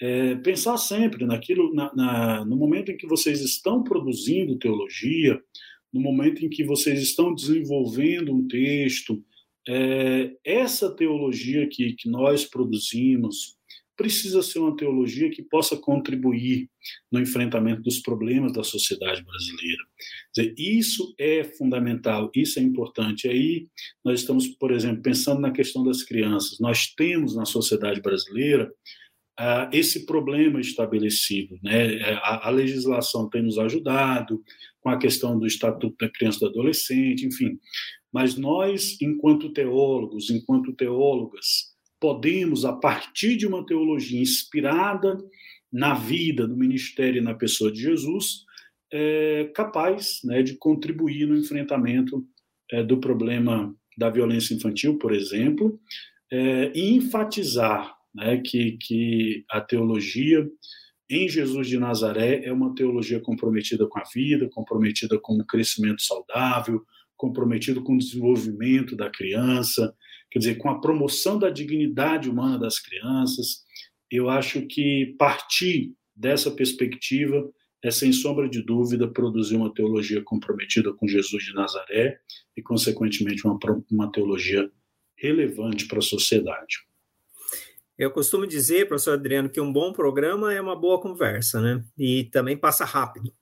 é, 0.00 0.34
pensar 0.36 0.76
sempre 0.76 1.26
naquilo, 1.26 1.74
na, 1.74 1.94
na, 1.94 2.44
no 2.44 2.56
momento 2.56 2.92
em 2.92 2.96
que 2.96 3.06
vocês 3.06 3.40
estão 3.40 3.82
produzindo 3.82 4.58
teologia, 4.58 5.40
no 5.92 6.00
momento 6.00 6.44
em 6.44 6.48
que 6.48 6.64
vocês 6.64 7.00
estão 7.00 7.34
desenvolvendo 7.34 8.32
um 8.32 8.46
texto, 8.46 9.22
é, 9.68 10.32
essa 10.44 10.94
teologia 10.94 11.66
que, 11.68 11.94
que 11.94 12.08
nós 12.08 12.44
produzimos, 12.44 13.55
precisa 13.96 14.42
ser 14.42 14.58
uma 14.58 14.76
teologia 14.76 15.30
que 15.30 15.42
possa 15.42 15.76
contribuir 15.76 16.68
no 17.10 17.20
enfrentamento 17.20 17.82
dos 17.82 18.00
problemas 18.00 18.52
da 18.52 18.62
sociedade 18.62 19.24
brasileira. 19.24 19.82
Dizer, 20.34 20.54
isso 20.58 21.14
é 21.18 21.42
fundamental, 21.42 22.30
isso 22.34 22.58
é 22.58 22.62
importante. 22.62 23.26
Aí 23.26 23.66
nós 24.04 24.20
estamos, 24.20 24.46
por 24.46 24.70
exemplo, 24.70 25.02
pensando 25.02 25.40
na 25.40 25.50
questão 25.50 25.82
das 25.82 26.02
crianças. 26.02 26.60
Nós 26.60 26.86
temos 26.94 27.34
na 27.34 27.46
sociedade 27.46 28.00
brasileira 28.00 28.70
uh, 29.40 29.68
esse 29.72 30.04
problema 30.04 30.60
estabelecido. 30.60 31.58
Né? 31.62 32.02
A, 32.22 32.48
a, 32.48 32.50
legislação 32.50 33.28
tem 33.28 33.42
nos 33.42 33.58
ajudado 33.58 34.42
com 34.80 34.90
a 34.90 34.98
questão 34.98 35.38
do 35.38 35.46
Estatuto 35.46 35.96
da 35.98 36.10
Criança 36.10 36.38
e 36.38 36.40
do 36.40 36.46
Adolescente, 36.46 37.26
enfim. 37.26 37.58
Mas 38.12 38.36
nós, 38.36 39.00
enquanto 39.00 39.52
teólogos, 39.52 40.30
enquanto 40.30 40.72
teólogas, 40.72 41.75
podemos, 42.06 42.64
a 42.64 42.72
partir 42.72 43.36
de 43.36 43.48
uma 43.48 43.66
teologia 43.66 44.22
inspirada 44.22 45.18
na 45.72 45.92
vida, 45.92 46.46
no 46.46 46.56
ministério 46.56 47.20
e 47.20 47.24
na 47.24 47.34
pessoa 47.34 47.72
de 47.72 47.82
Jesus, 47.82 48.44
é 48.92 49.50
capaz 49.52 50.20
né, 50.22 50.40
de 50.40 50.54
contribuir 50.56 51.26
no 51.26 51.36
enfrentamento 51.36 52.24
é, 52.70 52.80
do 52.84 52.98
problema 52.98 53.74
da 53.98 54.08
violência 54.08 54.54
infantil, 54.54 54.98
por 54.98 55.12
exemplo, 55.12 55.80
é, 56.30 56.70
e 56.76 56.94
enfatizar 56.94 57.92
né, 58.14 58.36
que, 58.36 58.78
que 58.80 59.44
a 59.50 59.60
teologia 59.60 60.48
em 61.10 61.28
Jesus 61.28 61.66
de 61.66 61.76
Nazaré 61.76 62.44
é 62.44 62.52
uma 62.52 62.72
teologia 62.72 63.18
comprometida 63.18 63.84
com 63.88 63.98
a 63.98 64.04
vida, 64.14 64.48
comprometida 64.52 65.18
com 65.18 65.32
o 65.34 65.44
crescimento 65.44 66.02
saudável, 66.02 66.84
comprometido 67.16 67.82
com 67.82 67.94
o 67.94 67.98
desenvolvimento 67.98 68.94
da 68.94 69.10
criança, 69.10 69.92
quer 70.30 70.38
dizer, 70.38 70.56
com 70.56 70.68
a 70.68 70.80
promoção 70.80 71.38
da 71.38 71.50
dignidade 71.50 72.28
humana 72.28 72.58
das 72.58 72.78
crianças. 72.78 73.64
Eu 74.10 74.28
acho 74.28 74.62
que 74.66 75.14
partir 75.18 75.94
dessa 76.14 76.50
perspectiva 76.50 77.48
é, 77.82 77.90
sem 77.90 78.12
sombra 78.12 78.48
de 78.48 78.62
dúvida, 78.62 79.06
produzir 79.06 79.56
uma 79.56 79.72
teologia 79.72 80.22
comprometida 80.22 80.92
com 80.92 81.06
Jesus 81.06 81.44
de 81.44 81.54
Nazaré 81.54 82.18
e, 82.56 82.62
consequentemente, 82.62 83.46
uma, 83.46 83.58
uma 83.90 84.10
teologia 84.10 84.70
relevante 85.16 85.86
para 85.86 85.98
a 85.98 86.02
sociedade. 86.02 86.78
Eu 87.98 88.10
costumo 88.10 88.46
dizer, 88.46 88.88
professor 88.88 89.14
Adriano, 89.14 89.48
que 89.48 89.60
um 89.60 89.72
bom 89.72 89.92
programa 89.92 90.52
é 90.52 90.60
uma 90.60 90.78
boa 90.78 91.00
conversa, 91.00 91.60
né? 91.60 91.82
E 91.96 92.24
também 92.24 92.56
passa 92.56 92.84
rápido. 92.84 93.32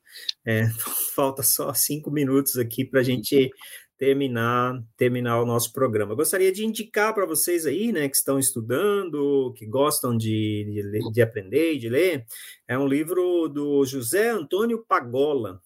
É, 0.47 0.69
falta 1.15 1.43
só 1.43 1.73
cinco 1.75 2.11
minutos 2.11 2.57
aqui 2.57 2.85
para 2.85 3.01
a 3.01 3.03
gente 3.03 3.51
terminar 3.99 4.83
terminar 4.97 5.41
o 5.41 5.47
nosso 5.47 5.73
programa. 5.73 6.13
Eu 6.13 6.17
gostaria 6.17 6.53
de 6.53 6.65
indicar 6.65 7.15
para 7.15 7.27
vocês 7.27 7.67
aí, 7.67 7.93
né, 7.93 8.09
que 8.09 8.17
estão 8.17 8.39
estudando, 8.39 9.53
que 9.57 9.67
gostam 9.67 10.17
de, 10.17 10.91
de, 10.93 11.13
de 11.13 11.23
aprender 11.23 11.75
e 11.75 11.79
de 11.79 11.89
ler, 11.89 12.27
é 12.67 12.79
um 12.79 12.87
livro 12.87 13.49
do 13.49 13.85
José 13.85 14.31
Antônio 14.31 14.85
Pagola, 14.87 15.61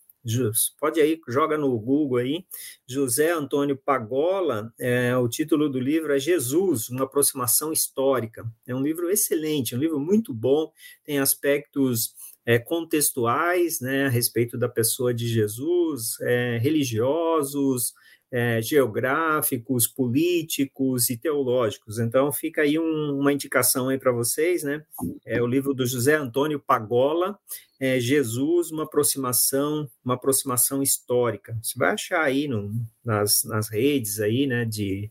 pode 0.79 1.01
aí, 1.01 1.19
joga 1.29 1.57
no 1.57 1.79
Google 1.79 2.19
aí, 2.19 2.45
José 2.87 3.31
Antônio 3.33 3.77
Pagola, 3.77 4.73
é, 4.79 5.17
o 5.17 5.29
título 5.29 5.69
do 5.69 5.79
livro 5.79 6.15
é 6.15 6.19
Jesus, 6.19 6.89
uma 6.89 7.05
aproximação 7.05 7.73
histórica. 7.73 8.45
É 8.67 8.75
um 8.75 8.83
livro 8.83 9.11
excelente, 9.11 9.75
um 9.75 9.79
livro 9.79 9.99
muito 9.99 10.35
bom, 10.35 10.71
tem 11.05 11.19
aspectos 11.19 12.15
é, 12.45 12.59
contextuais, 12.59 13.81
né, 13.81 14.07
a 14.07 14.11
respeito 14.11 14.59
da 14.59 14.69
pessoa 14.69 15.15
de 15.15 15.27
Jesus, 15.29 16.19
é, 16.21 16.59
religiosos, 16.59 17.95
é, 18.31 18.61
geográficos, 18.61 19.87
políticos 19.87 21.09
e 21.11 21.17
teológicos. 21.17 21.99
Então, 21.99 22.31
fica 22.33 22.63
aí 22.63 22.79
um, 22.79 23.19
uma 23.19 23.33
indicação 23.33 23.89
aí 23.89 23.99
para 23.99 24.13
vocês, 24.13 24.63
né? 24.63 24.85
É 25.25 25.43
o 25.43 25.47
livro 25.47 25.73
do 25.73 25.87
José 25.87 26.15
Antônio 26.15 26.61
Pagola, 26.61 27.39
é, 27.81 27.99
Jesus, 28.01 28.71
uma 28.71 28.85
aproximação, 28.85 29.89
uma 30.05 30.15
aproximação 30.15 30.83
histórica. 30.83 31.59
Você 31.63 31.79
vai 31.79 31.93
achar 31.93 32.23
aí 32.23 32.49
no, 32.49 32.73
nas, 33.05 33.45
nas 33.45 33.69
redes 33.69 34.21
aí, 34.21 34.47
né, 34.47 34.65
de, 34.65 35.11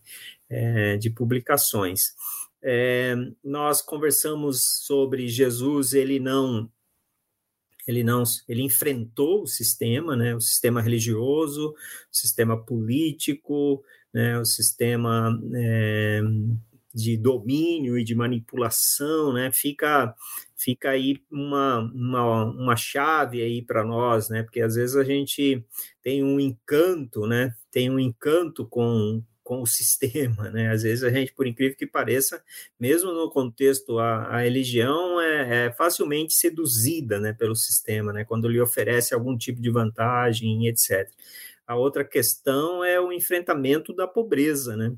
é, 0.49 0.97
de 0.97 1.09
publicações. 1.09 2.13
É, 2.61 3.15
nós 3.43 3.81
conversamos 3.81 4.61
sobre 4.85 5.27
Jesus, 5.27 5.93
ele 5.93 6.19
não 6.19 6.69
ele 7.87 8.03
não 8.03 8.23
ele 8.47 8.61
enfrentou 8.61 9.43
o 9.43 9.47
sistema, 9.47 10.15
né, 10.15 10.35
o 10.35 10.41
sistema 10.41 10.81
religioso, 10.81 11.69
o 11.69 11.75
sistema 12.15 12.57
político, 12.57 13.81
né, 14.13 14.37
o 14.39 14.45
sistema 14.45 15.39
é, 15.55 16.21
de 16.93 17.15
domínio 17.15 17.97
e 17.97 18.03
de 18.03 18.13
manipulação, 18.13 19.31
né, 19.31 19.51
fica 19.51 20.13
fica 20.55 20.89
aí 20.89 21.21
uma, 21.31 21.79
uma, 21.93 22.45
uma 22.45 22.75
chave 22.75 23.41
aí 23.41 23.61
para 23.61 23.83
nós, 23.83 24.27
né, 24.29 24.43
porque 24.43 24.61
às 24.61 24.75
vezes 24.75 24.95
a 24.95 25.03
gente 25.03 25.63
tem 26.01 26.23
um 26.23 26.39
encanto, 26.39 27.25
né, 27.27 27.53
tem 27.71 27.89
um 27.89 27.99
encanto 27.99 28.65
com 28.65 29.23
com 29.47 29.61
o 29.61 29.65
sistema, 29.65 30.49
né? 30.51 30.69
Às 30.69 30.83
vezes 30.83 31.05
a 31.05 31.09
gente, 31.09 31.33
por 31.33 31.47
incrível 31.47 31.77
que 31.77 31.87
pareça, 31.87 32.43
mesmo 32.77 33.13
no 33.13 33.31
contexto, 33.31 33.97
a, 33.97 34.25
a 34.25 34.41
religião 34.41 35.21
é, 35.21 35.67
é, 35.67 35.71
facilmente 35.71 36.33
seduzida, 36.33 37.17
né, 37.17 37.31
pelo 37.31 37.55
sistema, 37.55 38.11
né? 38.11 38.25
Quando 38.25 38.49
lhe 38.49 38.59
oferece 38.59 39.13
algum 39.13 39.37
tipo 39.37 39.61
de 39.61 39.71
vantagem, 39.71 40.67
etc. 40.67 41.09
A 41.65 41.77
outra 41.77 42.03
questão 42.03 42.83
é 42.83 42.99
o 42.99 43.13
enfrentamento 43.13 43.93
da 43.93 44.05
pobreza, 44.05 44.75
né? 44.75 44.93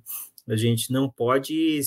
A 0.47 0.55
gente 0.55 0.91
não 0.91 1.07
pode, 1.07 1.79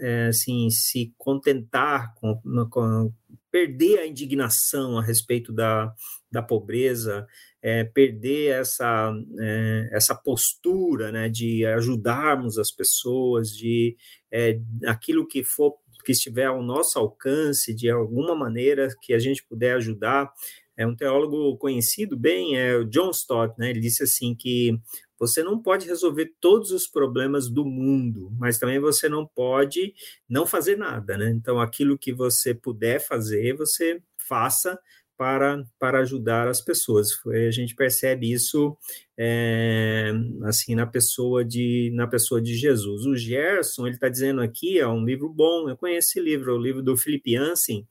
é, 0.00 0.26
assim, 0.26 0.68
se 0.70 1.14
contentar 1.16 2.12
com, 2.16 2.34
com 2.68 3.12
perder 3.50 4.00
a 4.00 4.06
indignação 4.06 4.98
a 4.98 5.02
respeito 5.02 5.52
da, 5.52 5.92
da 6.30 6.42
pobreza, 6.42 7.26
é, 7.62 7.84
perder 7.84 8.60
essa, 8.60 9.12
é, 9.40 9.88
essa 9.92 10.14
postura 10.14 11.10
né, 11.10 11.28
de 11.28 11.64
ajudarmos 11.66 12.58
as 12.58 12.70
pessoas, 12.70 13.50
de 13.50 13.96
é, 14.30 14.60
aquilo 14.86 15.26
que 15.26 15.42
for 15.42 15.74
que 16.04 16.12
estiver 16.12 16.46
ao 16.46 16.62
nosso 16.62 16.98
alcance, 16.98 17.74
de 17.74 17.90
alguma 17.90 18.34
maneira 18.34 18.88
que 19.02 19.12
a 19.12 19.18
gente 19.18 19.44
puder 19.44 19.74
ajudar. 19.74 20.32
É 20.74 20.86
um 20.86 20.96
teólogo 20.96 21.58
conhecido 21.58 22.16
bem, 22.16 22.56
é 22.56 22.76
o 22.76 22.84
John 22.84 23.10
Stott, 23.10 23.54
né? 23.58 23.68
Ele 23.68 23.80
disse 23.80 24.04
assim 24.04 24.34
que 24.34 24.80
você 25.18 25.42
não 25.42 25.60
pode 25.60 25.86
resolver 25.86 26.32
todos 26.40 26.70
os 26.70 26.86
problemas 26.86 27.48
do 27.48 27.64
mundo, 27.64 28.30
mas 28.38 28.58
também 28.58 28.78
você 28.78 29.08
não 29.08 29.26
pode 29.26 29.94
não 30.28 30.46
fazer 30.46 30.76
nada, 30.76 31.16
né? 31.16 31.30
Então, 31.30 31.60
aquilo 31.60 31.98
que 31.98 32.12
você 32.12 32.54
puder 32.54 33.00
fazer, 33.00 33.56
você 33.56 34.00
faça 34.28 34.78
para, 35.18 35.64
para 35.80 35.98
ajudar 36.00 36.46
as 36.46 36.60
pessoas. 36.60 37.10
A 37.26 37.50
gente 37.50 37.74
percebe 37.74 38.30
isso 38.32 38.78
é, 39.18 40.12
assim 40.44 40.76
na 40.76 40.86
pessoa 40.86 41.44
de 41.44 41.90
na 41.92 42.06
pessoa 42.06 42.40
de 42.40 42.54
Jesus. 42.54 43.04
O 43.04 43.16
Gerson 43.16 43.86
ele 43.86 43.96
está 43.96 44.08
dizendo 44.08 44.40
aqui 44.40 44.78
é 44.78 44.86
um 44.86 45.04
livro 45.04 45.28
bom. 45.28 45.68
Eu 45.68 45.76
conheço 45.76 46.10
esse 46.10 46.20
livro, 46.20 46.54
o 46.54 46.62
livro 46.62 46.82
do 46.82 46.96
Felipe 46.96 47.34
Ansem. 47.34 47.84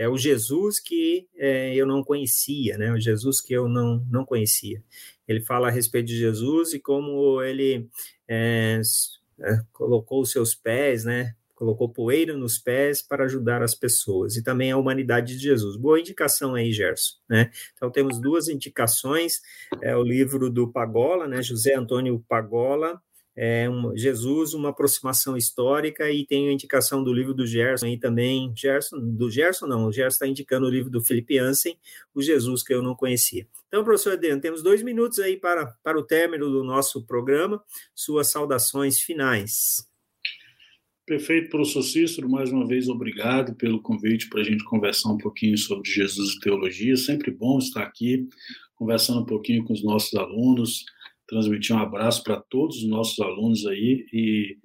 É 0.00 0.08
o 0.08 0.16
Jesus 0.16 0.80
que 0.80 1.28
é, 1.36 1.74
eu 1.74 1.84
não 1.84 2.02
conhecia, 2.02 2.78
né? 2.78 2.90
O 2.90 2.98
Jesus 2.98 3.38
que 3.38 3.52
eu 3.52 3.68
não, 3.68 4.02
não 4.10 4.24
conhecia. 4.24 4.82
Ele 5.28 5.42
fala 5.42 5.68
a 5.68 5.70
respeito 5.70 6.06
de 6.06 6.16
Jesus 6.16 6.72
e 6.72 6.80
como 6.80 7.42
ele 7.42 7.86
é, 8.26 8.80
é 9.40 9.60
colocou 9.70 10.22
os 10.22 10.30
seus 10.30 10.54
pés, 10.54 11.04
né? 11.04 11.34
colocou 11.54 11.90
poeira 11.90 12.34
nos 12.34 12.58
pés 12.58 13.02
para 13.02 13.26
ajudar 13.26 13.62
as 13.62 13.74
pessoas, 13.74 14.34
e 14.34 14.42
também 14.42 14.72
a 14.72 14.78
humanidade 14.78 15.36
de 15.36 15.42
Jesus. 15.42 15.76
Boa 15.76 16.00
indicação 16.00 16.54
aí, 16.54 16.72
Gerson. 16.72 17.16
Né? 17.28 17.50
Então, 17.74 17.90
temos 17.90 18.18
duas 18.18 18.48
indicações, 18.48 19.42
é 19.82 19.94
o 19.94 20.02
livro 20.02 20.48
do 20.48 20.72
Pagola, 20.72 21.28
né, 21.28 21.42
José 21.42 21.74
Antônio 21.74 22.24
Pagola, 22.26 22.98
é 23.36 23.68
um, 23.70 23.96
Jesus, 23.96 24.54
uma 24.54 24.70
aproximação 24.70 25.36
histórica, 25.36 26.10
e 26.10 26.26
tem 26.26 26.48
a 26.48 26.52
indicação 26.52 27.02
do 27.02 27.12
livro 27.12 27.32
do 27.32 27.46
Gerson 27.46 27.86
aí 27.86 27.98
também, 27.98 28.52
Gerson, 28.56 28.98
do 28.98 29.30
Gerson 29.30 29.66
não, 29.66 29.86
o 29.86 29.92
Gerson 29.92 30.16
está 30.16 30.26
indicando 30.26 30.66
o 30.66 30.70
livro 30.70 30.90
do 30.90 31.02
Felipe 31.02 31.38
Ansem, 31.38 31.78
o 32.14 32.20
Jesus 32.20 32.62
que 32.62 32.74
eu 32.74 32.82
não 32.82 32.94
conhecia. 32.94 33.46
Então, 33.68 33.84
professor 33.84 34.14
Adriano, 34.14 34.40
temos 34.40 34.62
dois 34.62 34.82
minutos 34.82 35.18
aí 35.20 35.36
para, 35.36 35.66
para 35.82 35.98
o 35.98 36.02
término 36.02 36.50
do 36.50 36.64
nosso 36.64 37.06
programa, 37.06 37.62
suas 37.94 38.30
saudações 38.30 39.00
finais. 39.00 39.88
Perfeito, 41.06 41.50
professor 41.50 41.82
Cícero, 41.82 42.28
mais 42.28 42.52
uma 42.52 42.66
vez 42.66 42.88
obrigado 42.88 43.54
pelo 43.56 43.82
convite 43.82 44.28
para 44.28 44.42
a 44.42 44.44
gente 44.44 44.62
conversar 44.64 45.10
um 45.10 45.18
pouquinho 45.18 45.58
sobre 45.58 45.90
Jesus 45.90 46.34
e 46.34 46.40
teologia. 46.40 46.96
Sempre 46.96 47.32
bom 47.32 47.58
estar 47.58 47.82
aqui 47.82 48.28
conversando 48.76 49.20
um 49.20 49.26
pouquinho 49.26 49.64
com 49.64 49.72
os 49.74 49.82
nossos 49.84 50.14
alunos, 50.14 50.84
transmitir 51.30 51.74
um 51.74 51.78
abraço 51.78 52.24
para 52.24 52.40
todos 52.40 52.78
os 52.78 52.88
nossos 52.88 53.18
alunos 53.20 53.64
aí 53.64 54.04
e 54.12 54.58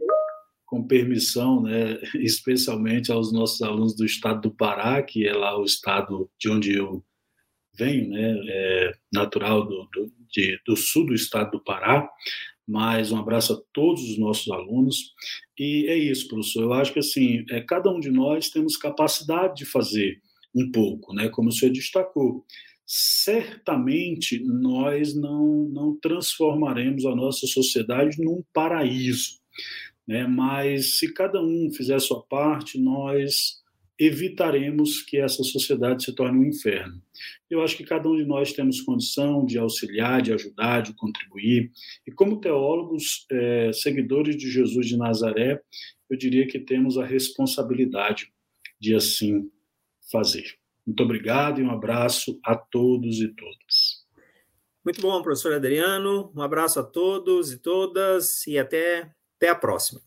com 0.65 0.86
permissão, 0.86 1.62
né, 1.62 1.99
especialmente 2.19 3.12
aos 3.12 3.32
nossos 3.32 3.62
alunos 3.62 3.95
do 3.95 4.04
estado 4.04 4.41
do 4.41 4.51
Pará, 4.51 5.01
que 5.04 5.28
é 5.28 5.34
lá 5.34 5.58
o 5.58 5.63
estado 5.63 6.30
de 6.39 6.49
onde 6.49 6.75
eu 6.75 7.06
venho, 7.78 8.10
né, 8.10 8.36
é 8.47 8.93
natural 9.13 9.63
do, 9.63 9.88
do, 9.93 10.12
de, 10.30 10.60
do 10.65 10.75
sul 10.75 11.06
do 11.06 11.13
estado 11.13 11.51
do 11.51 11.63
Pará, 11.63 12.10
mas 12.67 13.12
um 13.12 13.17
abraço 13.17 13.54
a 13.54 13.62
todos 13.71 14.01
os 14.10 14.17
nossos 14.17 14.51
alunos. 14.51 15.13
E 15.58 15.86
é 15.88 15.95
isso, 15.95 16.28
professor. 16.28 16.63
Eu 16.63 16.73
acho 16.73 16.91
que 16.91 16.99
assim, 16.99 17.45
é, 17.51 17.62
cada 17.62 17.91
um 17.91 17.99
de 17.99 18.10
nós 18.10 18.49
temos 18.49 18.75
capacidade 18.75 19.58
de 19.58 19.65
fazer 19.65 20.19
um 20.56 20.71
pouco, 20.71 21.13
né? 21.13 21.30
Como 21.30 21.49
o 21.49 21.51
senhor 21.51 21.71
destacou. 21.71 22.43
Certamente 22.86 24.43
nós 24.43 25.15
não, 25.15 25.67
não 25.69 25.95
transformaremos 25.95 27.06
a 27.06 27.15
nossa 27.15 27.48
sociedade 27.48 28.21
num 28.21 28.43
paraíso, 28.54 29.39
né? 30.08 30.28
Mas 30.28 31.00
se 31.00 31.12
cada 31.13 31.41
um 31.41 31.71
fizer 31.71 32.00
sua 32.00 32.21
parte, 32.21 32.80
nós 32.80 33.63
evitaremos 33.98 35.02
que 35.02 35.17
essa 35.17 35.41
sociedade 35.43 36.04
se 36.04 36.13
torne 36.13 36.38
um 36.38 36.50
inferno. 36.50 37.02
Eu 37.50 37.62
acho 37.62 37.78
que 37.78 37.84
cada 37.86 38.10
um 38.10 38.17
de 38.17 38.26
nós 38.26 38.52
temos 38.52 38.82
condição 38.82 39.45
de 39.45 39.58
auxiliar, 39.58 40.21
de 40.21 40.34
ajudar, 40.34 40.82
de 40.82 40.93
contribuir. 40.93 41.71
E 42.06 42.12
como 42.12 42.41
teólogos, 42.41 43.26
é, 43.32 43.71
seguidores 43.74 44.36
de 44.36 44.52
Jesus 44.52 44.88
de 44.88 44.98
Nazaré, 44.98 45.62
eu 46.10 46.17
diria 46.17 46.45
que 46.45 46.60
temos 46.60 46.98
a 46.98 47.06
responsabilidade 47.06 48.32
de 48.80 48.93
assim 48.93 49.50
fazer. 50.12 50.58
Muito 50.86 51.04
obrigado 51.04 51.60
e 51.60 51.63
um 51.63 51.71
abraço 51.71 52.39
a 52.43 52.56
todos 52.56 53.19
e 53.19 53.28
todas. 53.30 54.06
Muito 54.84 55.02
bom, 55.02 55.21
professor 55.24 55.54
Adriano. 55.54 56.32
Um 56.36 56.41
abraço 56.41 56.80
a 56.80 56.84
todos 56.84 57.52
e 57.52 57.58
todas 57.58 58.45
e 58.45 58.60
até, 58.60 59.12
até 59.36 59.50
a 59.50 59.56
próxima. 59.56 60.00